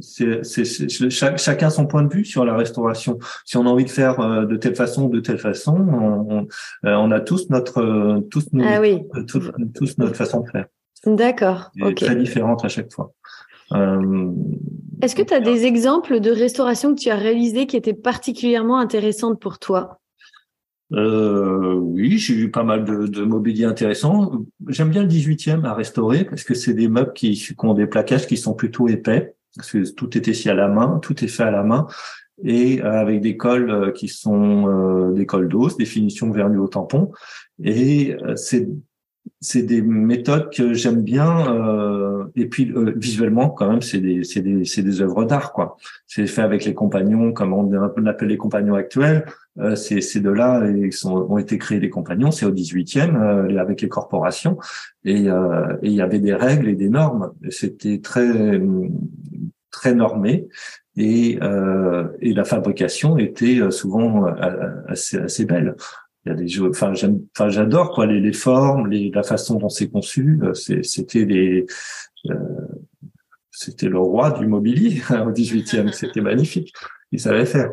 [0.00, 3.18] c'est chacun son point de vue sur la restauration.
[3.44, 6.46] Si on a envie de faire euh, de telle façon, de telle façon, on,
[6.82, 8.80] on, euh, a tous notre euh, tous, ah
[9.74, 10.66] tous, notre façon de faire.
[11.04, 11.70] D'accord.
[11.96, 13.12] Très différente à chaque fois.
[15.02, 18.78] Est-ce que tu as des exemples de restauration que tu as réalisées qui étaient particulièrement
[18.78, 20.00] intéressantes pour toi?
[20.92, 24.32] Euh, oui, j'ai eu pas mal de, de mobilier intéressant.
[24.68, 27.86] J'aime bien le 18e à restaurer parce que c'est des meubles qui, qui ont des
[27.86, 31.28] plaquages qui sont plutôt épais parce que tout est ici à la main, tout est
[31.28, 31.86] fait à la main
[32.44, 36.58] et euh, avec des cols euh, qui sont euh, des cols d'os, des finitions vernues
[36.58, 37.10] au tampon.
[37.62, 38.68] Et c'est
[39.40, 44.40] c'est des méthodes que j'aime bien euh, et puis visuellement quand même c'est des c'est
[44.40, 45.76] des c'est des œuvres d'art quoi.
[46.06, 47.72] C'est fait avec les compagnons comme on
[48.06, 49.26] appelle les compagnons actuels.
[49.58, 53.16] Euh, ces ces deux là ils sont ont été créés les compagnons c'est au 18e
[53.16, 54.58] euh, avec les corporations.
[55.04, 55.28] Et et
[55.82, 57.32] il y avait des règles et des normes.
[57.50, 58.60] C'était très
[59.70, 60.48] très normé.
[60.96, 65.76] Et, euh, et la fabrication était euh, souvent euh, assez, assez belle.
[66.28, 69.22] Il y a des jeux, enfin j'aime, enfin j'adore quoi les, les formes, les, la
[69.22, 70.38] façon dont c'est conçu.
[70.82, 71.64] C'était les,
[73.50, 75.90] c'était le roi du mobilier au 18e.
[75.92, 76.74] C'était magnifique.
[77.12, 77.70] Il savait faire.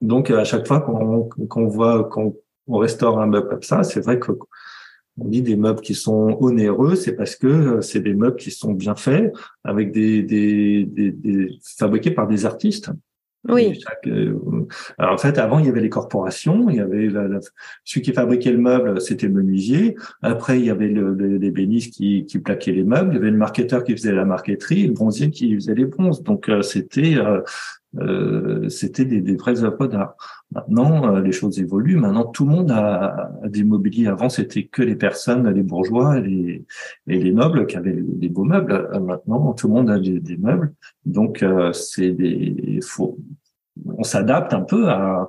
[0.00, 2.36] Donc à chaque fois qu'on qu'on voit qu'on
[2.68, 4.32] on restaure un meuble comme ça, c'est vrai que
[5.18, 8.50] on dit des meubles qui sont onéreux, c'est parce que euh, c'est des meubles qui
[8.50, 9.32] sont bien faits,
[9.64, 12.90] avec des, des, des, fabriqués par des artistes.
[13.48, 13.80] Oui.
[14.06, 14.38] Euh,
[14.98, 17.28] alors en fait, avant il y avait les corporations, il y avait la,
[17.84, 19.96] celui qui fabriquait le meuble, c'était le menuisier.
[20.22, 23.12] Après, il y avait le, les bénisses qui, qui plaquaient les meubles.
[23.12, 25.86] Il y avait le marketeur qui faisait la marqueterie, et le bronzier qui faisait les
[25.86, 26.22] bronzes.
[26.22, 27.16] Donc euh, c'était
[27.98, 30.16] euh, c'était des, des vraies œuvres d'art.
[30.52, 31.96] Maintenant, euh, les choses évoluent.
[31.96, 34.08] Maintenant, tout le monde a, des mobiliers.
[34.08, 36.64] Avant, c'était que les personnes, les bourgeois et les,
[37.08, 38.72] et les nobles qui avaient des beaux meubles.
[38.72, 40.72] Euh, maintenant, tout le monde a des, des meubles.
[41.04, 42.80] Donc, c'est des.
[42.82, 43.18] Faut,
[43.86, 45.28] on s'adapte un peu à.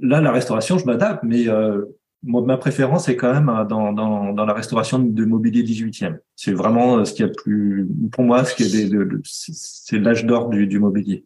[0.00, 1.46] Là, la restauration, je m'adapte, mais
[2.24, 6.18] moi, ma préférence est quand même euh, dans, dans, dans la restauration de mobilier 18e.
[6.34, 10.48] C'est vraiment euh, ce qui est plus, pour moi, ce qui est c'est l'âge d'or
[10.48, 11.24] du, du mobilier.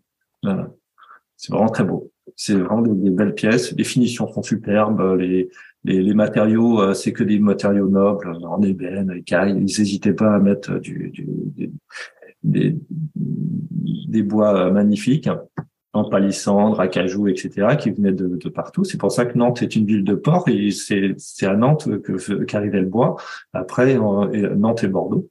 [1.36, 2.10] C'est vraiment très beau.
[2.36, 3.72] C'est vraiment des, belles pièces.
[3.76, 5.16] Les finitions sont superbes.
[5.18, 5.48] Les,
[5.84, 9.52] les, les matériaux, euh, c'est que des matériaux nobles, en ébène, écaille.
[9.52, 10.80] Ils n'hésitaient pas à mettre
[12.42, 12.76] des,
[14.08, 15.28] des, bois magnifiques
[15.92, 18.84] en palissandre, acajou, etc., qui venaient de, de partout.
[18.84, 22.44] C'est pour ça que Nantes est une ville de port et c'est à Nantes que
[22.44, 23.16] qu'arrivait le bois.
[23.52, 25.28] Après, Nantes et Bordeaux.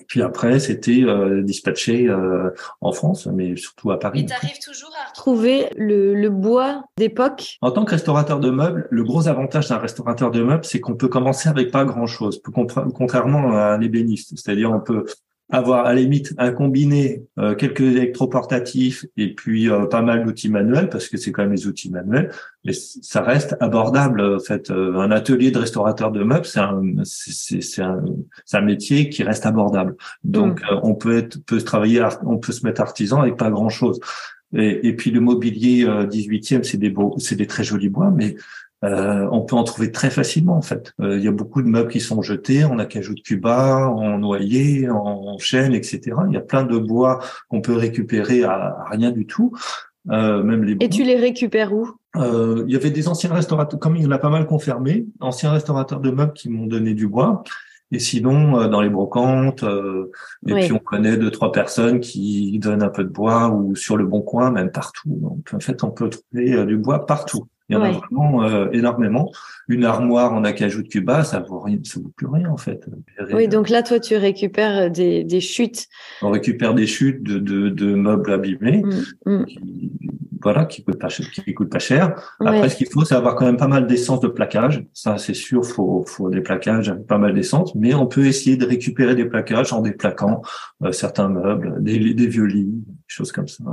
[0.00, 4.20] Et puis après, c'était euh, dispatché euh, en France, mais surtout à Paris.
[4.20, 8.50] Et tu arrives toujours à retrouver le, le bois d'époque En tant que restaurateur de
[8.50, 12.40] meubles, le gros avantage d'un restaurateur de meubles, c'est qu'on peut commencer avec pas grand-chose,
[12.94, 14.32] contrairement à un ébéniste.
[14.36, 15.04] C'est-à-dire, on peut
[15.50, 20.48] avoir à la limite un combiné, euh, quelques électroportatifs et puis euh, pas mal d'outils
[20.48, 22.30] manuels parce que c'est quand même les outils manuels,
[22.64, 24.22] mais ça reste abordable.
[24.22, 28.02] En fait, euh, un atelier de restaurateur de meubles, c'est un, c'est, un,
[28.52, 29.96] un, métier qui reste abordable.
[30.24, 30.80] Donc, mm.
[30.82, 34.00] on peut être, peut travailler, on peut se mettre artisan avec pas grand chose.
[34.56, 38.36] Et, et puis le mobilier 18e, c'est des beaux, c'est des très jolis bois, mais
[38.84, 40.92] euh, on peut en trouver très facilement en fait.
[41.00, 44.18] Euh, il y a beaucoup de meubles qui sont jetés en acajou de Cuba, en
[44.18, 46.00] noyer, en chêne, etc.
[46.28, 49.52] Il y a plein de bois qu'on peut récupérer à, rien du tout.
[50.10, 51.88] Euh, même les Et tu les récupères où?
[52.16, 55.50] Il y avait des anciens restaurateurs, comme il y en a pas mal confirmés, anciens
[55.50, 57.42] restaurateurs de meubles qui m'ont donné du bois.
[57.90, 59.64] Et sinon, dans les brocantes,
[60.46, 63.96] et puis on connaît deux trois personnes qui donnent un peu de bois ou sur
[63.96, 65.18] le bon coin, même partout.
[65.20, 67.48] Donc en fait, on peut trouver du bois partout.
[67.68, 69.30] Il y en a vraiment euh, énormément.
[69.68, 72.84] Une armoire en acajou de Cuba, ça vaut rien, ça vaut plus rien en fait.
[73.32, 75.86] Oui, donc là, toi, tu récupères des, des chutes.
[76.20, 79.44] On récupère des chutes de, de, de meubles abîmés, mmh, mmh.
[80.42, 81.26] voilà, qui coûtent pas cher.
[81.30, 82.14] Qui coûtent pas cher.
[82.40, 84.84] Après, ce qu'il faut, c'est avoir quand même pas mal d'essence de plaquage.
[84.92, 87.74] Ça, c'est sûr, faut, faut des plaquages avec pas mal d'essence.
[87.74, 90.42] Mais on peut essayer de récupérer des plaquages en déplaquant
[90.82, 93.64] euh, certains meubles, des, des vieux lits, choses comme ça.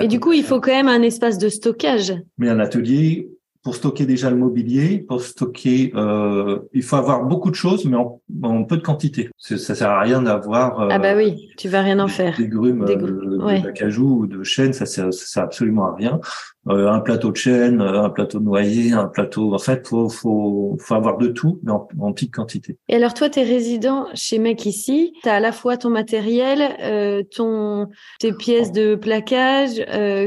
[0.00, 2.14] Et, du coup, il faut quand même un espace de stockage.
[2.38, 3.31] Mais un atelier,
[3.62, 7.96] pour stocker déjà le mobilier, pour stocker, euh, il faut avoir beaucoup de choses, mais
[7.96, 9.30] en, peu de quantité.
[9.38, 10.80] Ça sert à rien d'avoir.
[10.80, 12.36] Euh, ah bah oui, tu vas rien en faire.
[12.36, 16.20] Des grumes, des euh, d'acajou ou de chêne, ça sert, ça sert absolument à rien.
[16.68, 19.54] Euh, un plateau de chêne, un plateau de noyer, un plateau.
[19.54, 22.78] En fait, faut faut faut avoir de tout, mais en, en petite quantité.
[22.88, 25.14] Et alors toi, t'es résident chez Mec ici.
[25.22, 27.88] T'as à la fois ton matériel, ton
[28.18, 29.76] tes pièces de plaquage.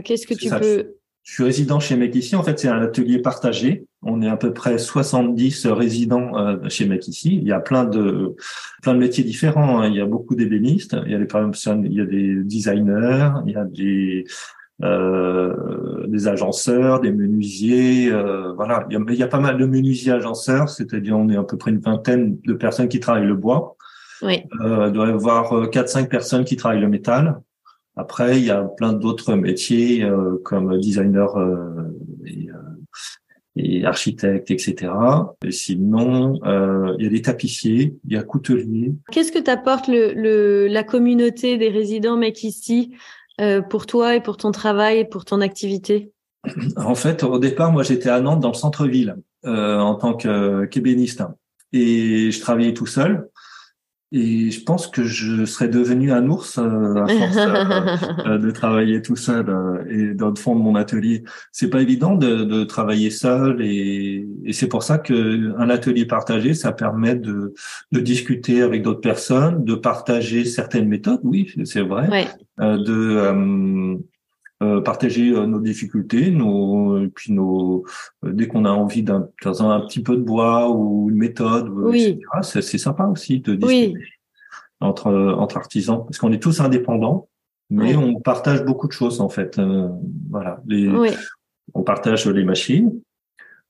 [0.03, 2.35] Qu'est-ce que tu peux je suis résident chez Mec ici.
[2.35, 3.85] En fait, c'est un atelier partagé.
[4.03, 7.39] On est à peu près 70 résidents euh, chez Mec ici.
[7.41, 8.35] Il y a plein de
[8.83, 9.81] plein de métiers différents.
[9.81, 9.87] Hein.
[9.87, 10.95] Il y a beaucoup d'ébénistes.
[11.03, 13.31] Il y a des personnes, il y a des designers.
[13.47, 14.25] Il y a des
[14.83, 18.85] euh, des agenceurs, des menuisiers, euh, voilà.
[18.89, 21.43] Il y, a, il y, a, pas mal de menuisiers agenceurs, c'est-à-dire on est à
[21.43, 23.77] peu près une vingtaine de personnes qui travaillent le bois.
[24.21, 24.43] Oui.
[24.61, 27.39] Euh, il doit y avoir quatre cinq personnes qui travaillent le métal.
[27.95, 32.55] Après, il y a plein d'autres métiers euh, comme designer euh, et, euh,
[33.55, 34.91] et, architecte, etc.
[35.45, 38.93] Et sinon, il y a des tapissiers, il y a couteliers.
[39.11, 42.93] Qu'est-ce que t'apporte le, le, la communauté des résidents mec ici
[43.69, 46.11] pour toi et pour ton travail et pour ton activité?
[46.77, 51.23] En fait, au départ, moi, j'étais à Nantes dans le centre-ville en tant qu'ébéniste
[51.73, 53.29] et je travaillais tout seul.
[54.17, 58.49] Et je pense que je serais devenu un ours euh, à force euh, euh, de
[58.49, 59.45] travailler tout seul
[59.89, 61.25] et dans le fond de mon atelier.
[61.51, 66.05] C'est pas évident de, de travailler seul et, et c'est pour ça que un atelier
[66.05, 67.53] partagé, ça permet de,
[67.91, 71.19] de discuter avec d'autres personnes, de partager certaines méthodes.
[71.23, 72.07] Oui, c'est vrai.
[72.07, 72.27] Ouais.
[72.57, 73.99] de
[74.63, 77.83] euh, partager euh, nos difficultés, nos, et puis nos,
[78.23, 82.21] euh, dès qu'on a envie d'un, un petit peu de bois ou une méthode, oui.
[82.41, 83.99] C'est, c'est sympa aussi de discuter
[84.79, 87.27] entre entre artisans, parce qu'on est tous indépendants,
[87.69, 89.59] mais on partage beaucoup de choses en fait.
[90.29, 90.89] voilà, les,
[91.73, 92.93] on partage les machines,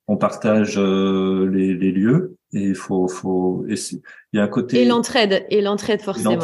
[0.07, 4.01] on partage les, les lieux, et il faut faut, il
[4.33, 6.37] y a un côté et l'entraide et l'entraide forcément.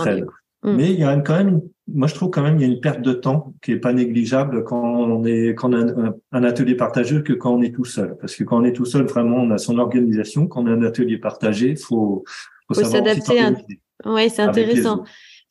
[0.63, 0.75] Mm.
[0.75, 2.79] Mais il y a quand même, moi je trouve quand même il y a une
[2.79, 6.75] perte de temps qui est pas négligeable quand on est quand on a un, atelier
[6.75, 8.15] partagé que quand on est tout seul.
[8.19, 10.47] Parce que quand on est tout seul, vraiment, on a son organisation.
[10.47, 12.23] Quand on a un atelier partagé, faut
[12.67, 13.39] faut, faut s'adapter.
[13.39, 13.55] Un...
[14.05, 15.03] Oui, c'est intéressant.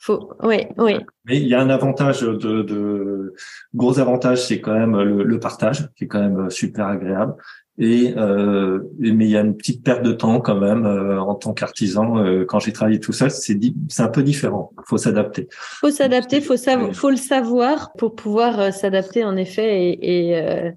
[0.03, 0.97] Faut, oui, oui.
[1.27, 3.35] Mais il y a un avantage de, de
[3.75, 7.35] gros avantage, c'est quand même le, le, partage, qui est quand même super agréable.
[7.81, 11.35] Et, euh, mais il y a une petite perte de temps quand même euh, en
[11.35, 12.19] tant qu'artisan.
[12.19, 13.59] Euh, quand j'ai travaillé tout seul, c'est
[13.89, 14.71] c'est un peu différent.
[14.79, 15.49] Il faut s'adapter.
[15.51, 20.73] Faut s'adapter, faut savoir, faut le savoir pour pouvoir s'adapter en effet et, et,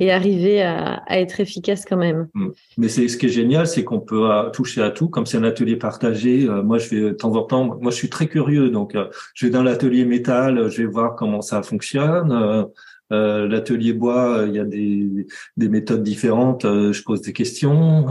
[0.00, 2.26] et arriver à, être efficace quand même.
[2.34, 2.48] Mm.
[2.78, 5.08] Mais c'est ce qui est génial, c'est qu'on peut toucher à tout.
[5.08, 8.10] Comme c'est un atelier partagé, moi je vais de temps en temps, moi je suis
[8.10, 8.96] très curieux, donc
[9.34, 12.32] je vais dans l'atelier métal, je vais voir comment ça fonctionne.
[12.32, 12.64] Euh,
[13.10, 16.64] l'atelier bois, euh, il y a des, des méthodes différentes.
[16.64, 18.06] Euh, je pose des questions.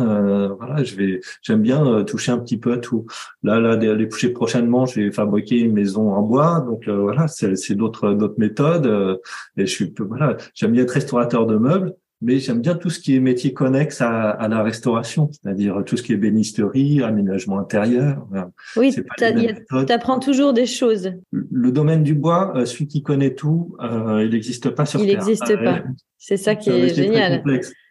[0.57, 3.05] voilà, je vais, j'aime bien toucher un petit peu à tout.
[3.43, 6.61] Là, là, les, prochainement, je vais fabriquer une maison en bois.
[6.67, 9.19] Donc voilà, c'est d'autres d'autres méthodes.
[9.57, 12.99] et je suis, voilà, j'aime bien être restaurateur de meubles mais j'aime bien tout ce
[12.99, 17.59] qui est métier connexe à, à la restauration, c'est-à-dire tout ce qui est bénisterie, aménagement
[17.59, 18.27] intérieur.
[18.75, 21.13] Oui, tu apprends toujours des choses.
[21.31, 25.07] Le domaine du bois, euh, celui qui connaît tout, euh, il n'existe pas sur il
[25.07, 25.21] Terre.
[25.21, 25.77] Il n'existe pas.
[25.77, 25.81] Euh,
[26.17, 27.41] c'est ça qui est, génial.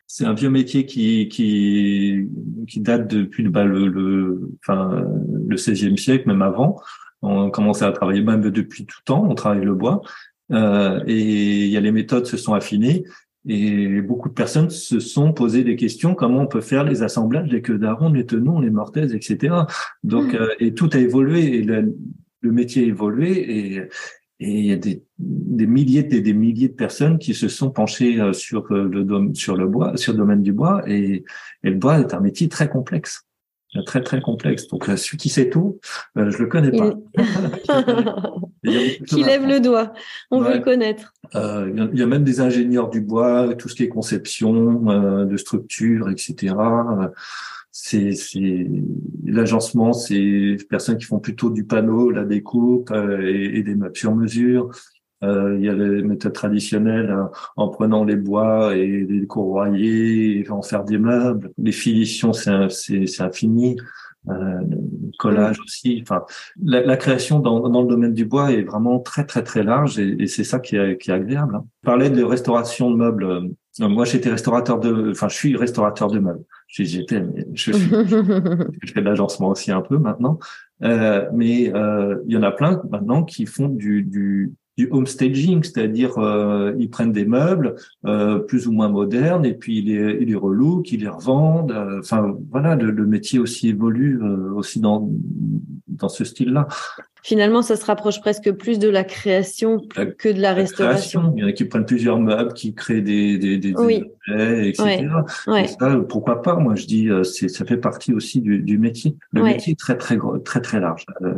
[0.06, 2.28] C'est un vieux métier qui qui
[2.66, 5.04] qui date depuis bah, le le enfin
[5.46, 6.80] le 16e siècle, même avant.
[7.20, 9.26] On commençait à travailler même depuis tout temps.
[9.28, 10.02] On travaille le bois.
[10.50, 13.04] Euh, et il y a les méthodes se sont affinées
[13.49, 17.49] et beaucoup de personnes se sont posé des questions comment on peut faire les assemblages
[17.49, 19.55] des queues d'aron, les tenons, les mortaises, etc.
[20.05, 20.36] Donc, hmm.
[20.36, 21.94] euh, et tout a évolué et le,
[22.42, 23.76] métier a évolué et,
[24.40, 27.70] et il y a des, des milliers et des milliers de personnes qui se sont
[27.70, 31.24] penchées euh, sur euh, le sur le bois, sur le domaine du bois et,
[31.64, 33.27] et le bois est un métier très complexe
[33.86, 34.68] très très complexe.
[34.68, 35.78] Donc celui qui sait tout,
[36.16, 36.94] je je le connais pas.
[39.06, 39.92] qui lève le doigt,
[40.30, 41.14] on veut le connaître.
[41.34, 45.24] Euh, il y a même des ingénieurs du bois, tout ce qui est conception euh,
[45.24, 46.54] de structure, etc.
[47.70, 48.12] C'est
[49.24, 54.14] l'agencement, c'est personnes qui font plutôt du panneau, la découpe euh, et, des meubles sur
[54.14, 54.70] mesure.
[55.22, 57.14] Il y a les méthodes traditionnelles
[57.56, 61.50] en prenant les bois et les courroyer et en faire des meubles.
[61.58, 63.76] Les finitions, c'est infini
[64.28, 64.60] euh,
[65.18, 66.00] collage aussi.
[66.02, 66.24] Enfin,
[66.62, 69.98] la, la création dans, dans, le domaine du bois est vraiment très très très large
[69.98, 71.56] et, et c'est ça qui est, qui est agréable.
[71.56, 71.64] Hein.
[71.82, 73.24] Parler de restauration de meubles.
[73.24, 76.44] Euh, moi, j'étais restaurateur de, enfin, je suis restaurateur de meubles.
[76.66, 77.22] J'étais,
[77.54, 80.38] je, suis, je fais de l'agencement aussi un peu maintenant.
[80.82, 85.08] Euh, mais euh, il y en a plein maintenant qui font du, du, du home
[85.08, 87.74] staging, c'est-à-dire euh, ils prennent des meubles
[88.06, 90.38] euh, plus ou moins modernes et puis ils les, ils les
[90.92, 91.72] ils les revendent.
[91.72, 94.22] Euh, enfin voilà, le, le, métier aussi évolue
[94.54, 95.10] aussi dans
[95.88, 96.68] dans ce style-là.
[97.22, 99.80] Finalement, ça se rapproche presque plus de la création
[100.18, 101.32] que de la, restauration.
[101.36, 104.10] Il y en a qui prennent plusieurs meubles, qui créent des, des, des, objets,
[104.68, 105.08] etc.
[105.56, 106.56] Et ça, pourquoi pas?
[106.56, 109.16] Moi, je dis, euh, ça fait partie aussi du, du métier.
[109.32, 111.06] Le métier est très, très, très, très large.
[111.22, 111.32] Euh,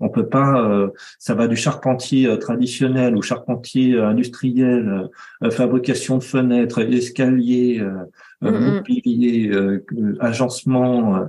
[0.00, 0.60] on peut pas.
[0.60, 0.88] Euh,
[1.18, 5.08] ça va du charpentier euh, traditionnel au charpentier industriel,
[5.50, 9.52] fabrication de fenêtres, escaliers, mm mobilier,
[10.18, 11.28] agencement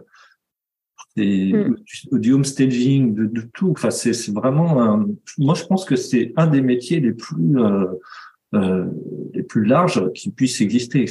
[1.16, 1.76] mm.
[2.11, 3.72] du, homestaging, de, de, tout.
[3.72, 5.05] Enfin, c'est vraiment.
[5.38, 7.86] moi, je pense que c'est un des métiers les plus euh,
[8.55, 8.86] euh,
[9.34, 11.05] les plus larges qui puissent exister.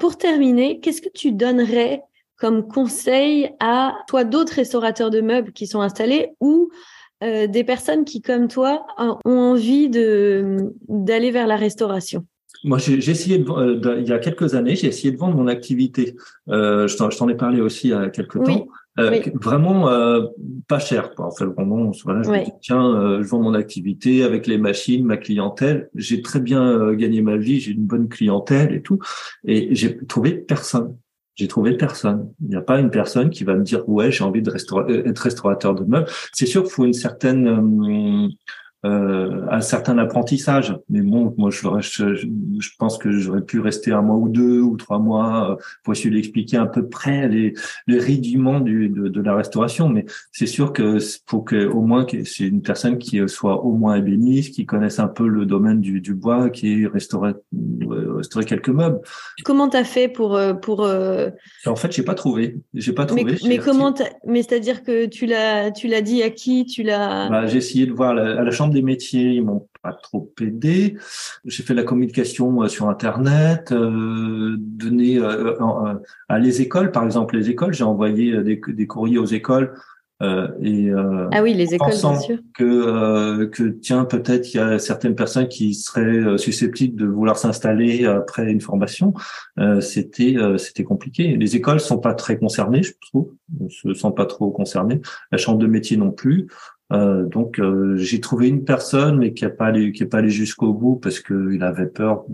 [0.00, 2.02] Pour terminer, qu'est-ce que tu donnerais
[2.36, 6.70] comme conseil à toi d'autres restaurateurs de meubles qui sont installés ou
[7.22, 12.26] euh, des personnes qui, comme toi, ont envie de d'aller vers la restauration?
[12.64, 16.16] Moi, j'ai essayé de, il y a quelques années, j'ai essayé de vendre mon activité.
[16.48, 18.66] Euh, je t'en ai parlé aussi il y a quelques temps.
[18.98, 20.26] Euh, vraiment euh,
[20.68, 21.14] pas cher.
[21.14, 21.26] Quoi.
[21.26, 24.58] En fait, vraiment, voilà, je me dis, tiens, euh, je vends mon activité avec les
[24.58, 25.88] machines, ma clientèle.
[25.94, 28.98] J'ai très bien gagné ma vie, j'ai une bonne clientèle et tout.
[29.44, 30.96] Et j'ai trouvé personne.
[31.36, 32.32] J'ai trouvé personne.
[32.42, 35.18] Il n'y a pas une personne qui va me dire ouais, j'ai envie de être
[35.18, 36.08] restaurateur de meubles.
[36.32, 38.30] C'est sûr qu'il faut une certaine
[38.86, 40.74] euh, un certain apprentissage.
[40.88, 44.62] Mais bon, moi, je, je, je pense que j'aurais pu rester un mois ou deux
[44.62, 47.52] ou trois mois euh, pour essayer d'expliquer à peu près les,
[47.86, 49.90] les rudiments du, de, de, la restauration.
[49.90, 53.72] Mais c'est sûr que faut que au moins que c'est une personne qui soit au
[53.72, 57.32] moins ébéniste, qui connaisse un peu le domaine du, du bois, qui ait restauré,
[58.16, 59.00] restauré quelques meubles.
[59.44, 60.88] Comment t'as fait pour euh, pour
[61.66, 62.56] En fait, j'ai pas trouvé.
[62.72, 63.24] J'ai pas trouvé.
[63.24, 63.92] Mais, mais comment
[64.26, 66.64] Mais c'est-à-dire que tu l'as tu l'as dit à qui?
[66.64, 69.92] Tu l'as bah, J'ai essayé de voir à la chambre des métiers, ils m'ont pas
[69.92, 70.96] trop aidé.
[71.44, 75.54] J'ai fait la communication euh, sur Internet, euh, donné euh,
[76.28, 79.74] à les écoles, par exemple les écoles, j'ai envoyé des, des, courriers aux écoles
[80.22, 80.90] euh, et
[81.32, 82.38] ah oui, les écoles, bien sûr.
[82.54, 88.04] Que que tiens, peut-être il y a certaines personnes qui seraient susceptibles de vouloir s'installer
[88.04, 89.14] après une formation.
[89.80, 91.36] c'était c'était compliqué.
[91.38, 95.00] Les écoles sont pas très concernées, je trouve, ne se sentent pas trop concernées.
[95.32, 96.48] La chambre de métier non plus.
[96.92, 100.18] Euh, donc euh, j'ai trouvé une personne mais qui a pas allé qui est pas
[100.18, 102.24] allé jusqu'au bout parce que il avait peur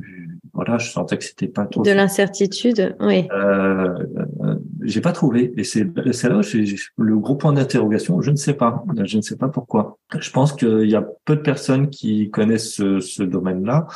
[0.54, 3.28] voilà je sentais que c'était pas trop de l'incertitude oui.
[3.32, 3.94] Euh,
[4.42, 5.52] euh, j'ai pas trouvé.
[5.56, 6.42] Et c'est c'est là où
[7.02, 8.84] le gros point d'interrogation je ne sais pas.
[9.04, 9.98] Je ne sais pas pourquoi.
[10.18, 13.86] Je pense qu'il y a peu de personnes qui connaissent ce, ce domaine là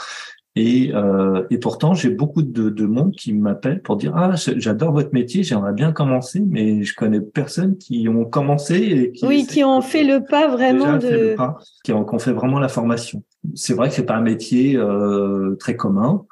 [0.57, 4.93] Et, euh, et pourtant, j'ai beaucoup de, de monde qui m'appelle pour dire ah j'adore
[4.93, 9.47] votre métier, j'aimerais bien commencer, mais je connais personne qui ont commencé et qui oui
[9.47, 11.37] qui ont fait le pas vraiment de
[11.85, 13.23] qui ont, fait vraiment la formation.
[13.55, 16.25] C'est vrai que c'est pas un métier euh, très commun,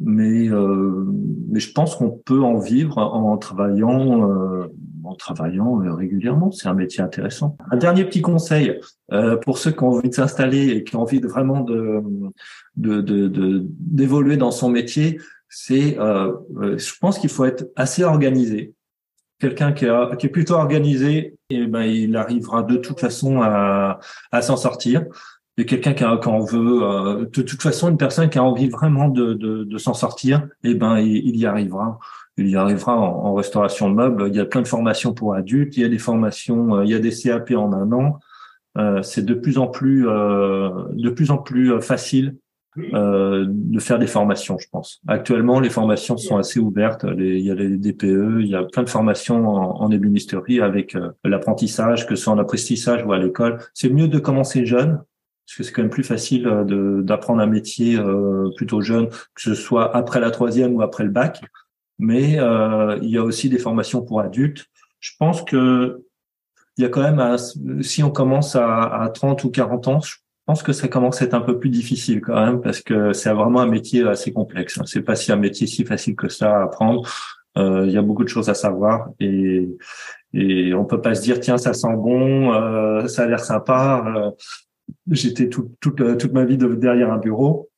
[0.00, 1.04] mais euh,
[1.50, 4.66] mais je pense qu'on peut en vivre en travaillant euh,
[5.04, 6.50] en travaillant euh, régulièrement.
[6.50, 7.56] C'est un métier intéressant.
[7.70, 8.80] Un dernier petit conseil
[9.12, 12.02] euh, pour ceux qui ont envie de s'installer et qui ont envie de vraiment de
[12.76, 18.74] d'évoluer de, dans son métier, c'est euh, je pense qu'il faut être assez organisé.
[19.40, 19.86] Quelqu'un qui,
[20.18, 23.98] qui, est plutôt organisé, et eh ben il arrivera de toute façon à,
[24.32, 25.04] à s'en sortir.
[25.56, 29.08] Et quelqu'un qui, qui, en veut, de toute façon, une personne qui a envie vraiment
[29.08, 32.00] de, de, de s'en sortir, eh ben il, y arrivera
[32.36, 34.28] il y arrivera en, restauration de meubles.
[34.28, 36.90] Il y a plein de formations pour adultes, il y a des formations, euh, il
[36.90, 38.18] y a des CAP en un an.
[38.76, 42.36] Euh, c'est de plus en plus, euh, de plus en plus facile
[42.76, 45.00] de faire des formations, je pense.
[45.06, 47.06] Actuellement, les formations sont assez ouvertes.
[47.16, 50.96] il y a les DPE, il y a plein de formations en, en ébénisterie avec
[51.22, 53.60] l'apprentissage, que ce soit en apprentissage ou à l'école.
[53.74, 55.00] C'est mieux de commencer jeune,
[55.46, 56.44] parce que c'est quand même plus facile
[57.02, 57.98] d'apprendre un métier
[58.56, 61.42] plutôt jeune, que ce soit après la troisième ou après le bac
[61.98, 64.66] mais euh, il y a aussi des formations pour adultes.
[65.00, 66.02] Je pense que
[66.76, 67.38] il y a quand même,
[67.82, 71.24] si on commence à, à 30 ou 40 ans, je pense que ça commence à
[71.24, 74.80] être un peu plus difficile quand même parce que c'est vraiment un métier assez complexe.
[74.86, 77.08] C'est pas si un métier si facile que ça à apprendre.
[77.56, 79.68] Euh, il y a beaucoup de choses à savoir et
[80.32, 84.34] et on peut pas se dire tiens ça sent bon, euh, ça a l'air sympa.
[85.10, 87.70] Euh, J'étais toute toute ma vie derrière un bureau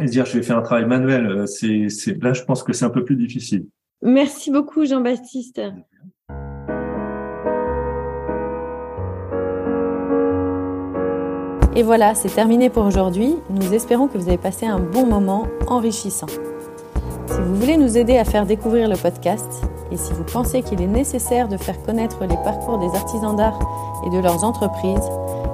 [0.00, 2.72] et dire je vais faire un travail manuel, euh, c'est, c'est là je pense que
[2.72, 3.66] c'est un peu plus difficile.
[4.02, 5.60] Merci beaucoup Jean-Baptiste.
[11.74, 13.34] Et voilà, c'est terminé pour aujourd'hui.
[13.48, 16.26] Nous espérons que vous avez passé un bon moment enrichissant.
[17.26, 20.82] Si vous voulez nous aider à faire découvrir le podcast et si vous pensez qu'il
[20.82, 23.58] est nécessaire de faire connaître les parcours des artisans d'art
[24.06, 25.08] et de leurs entreprises,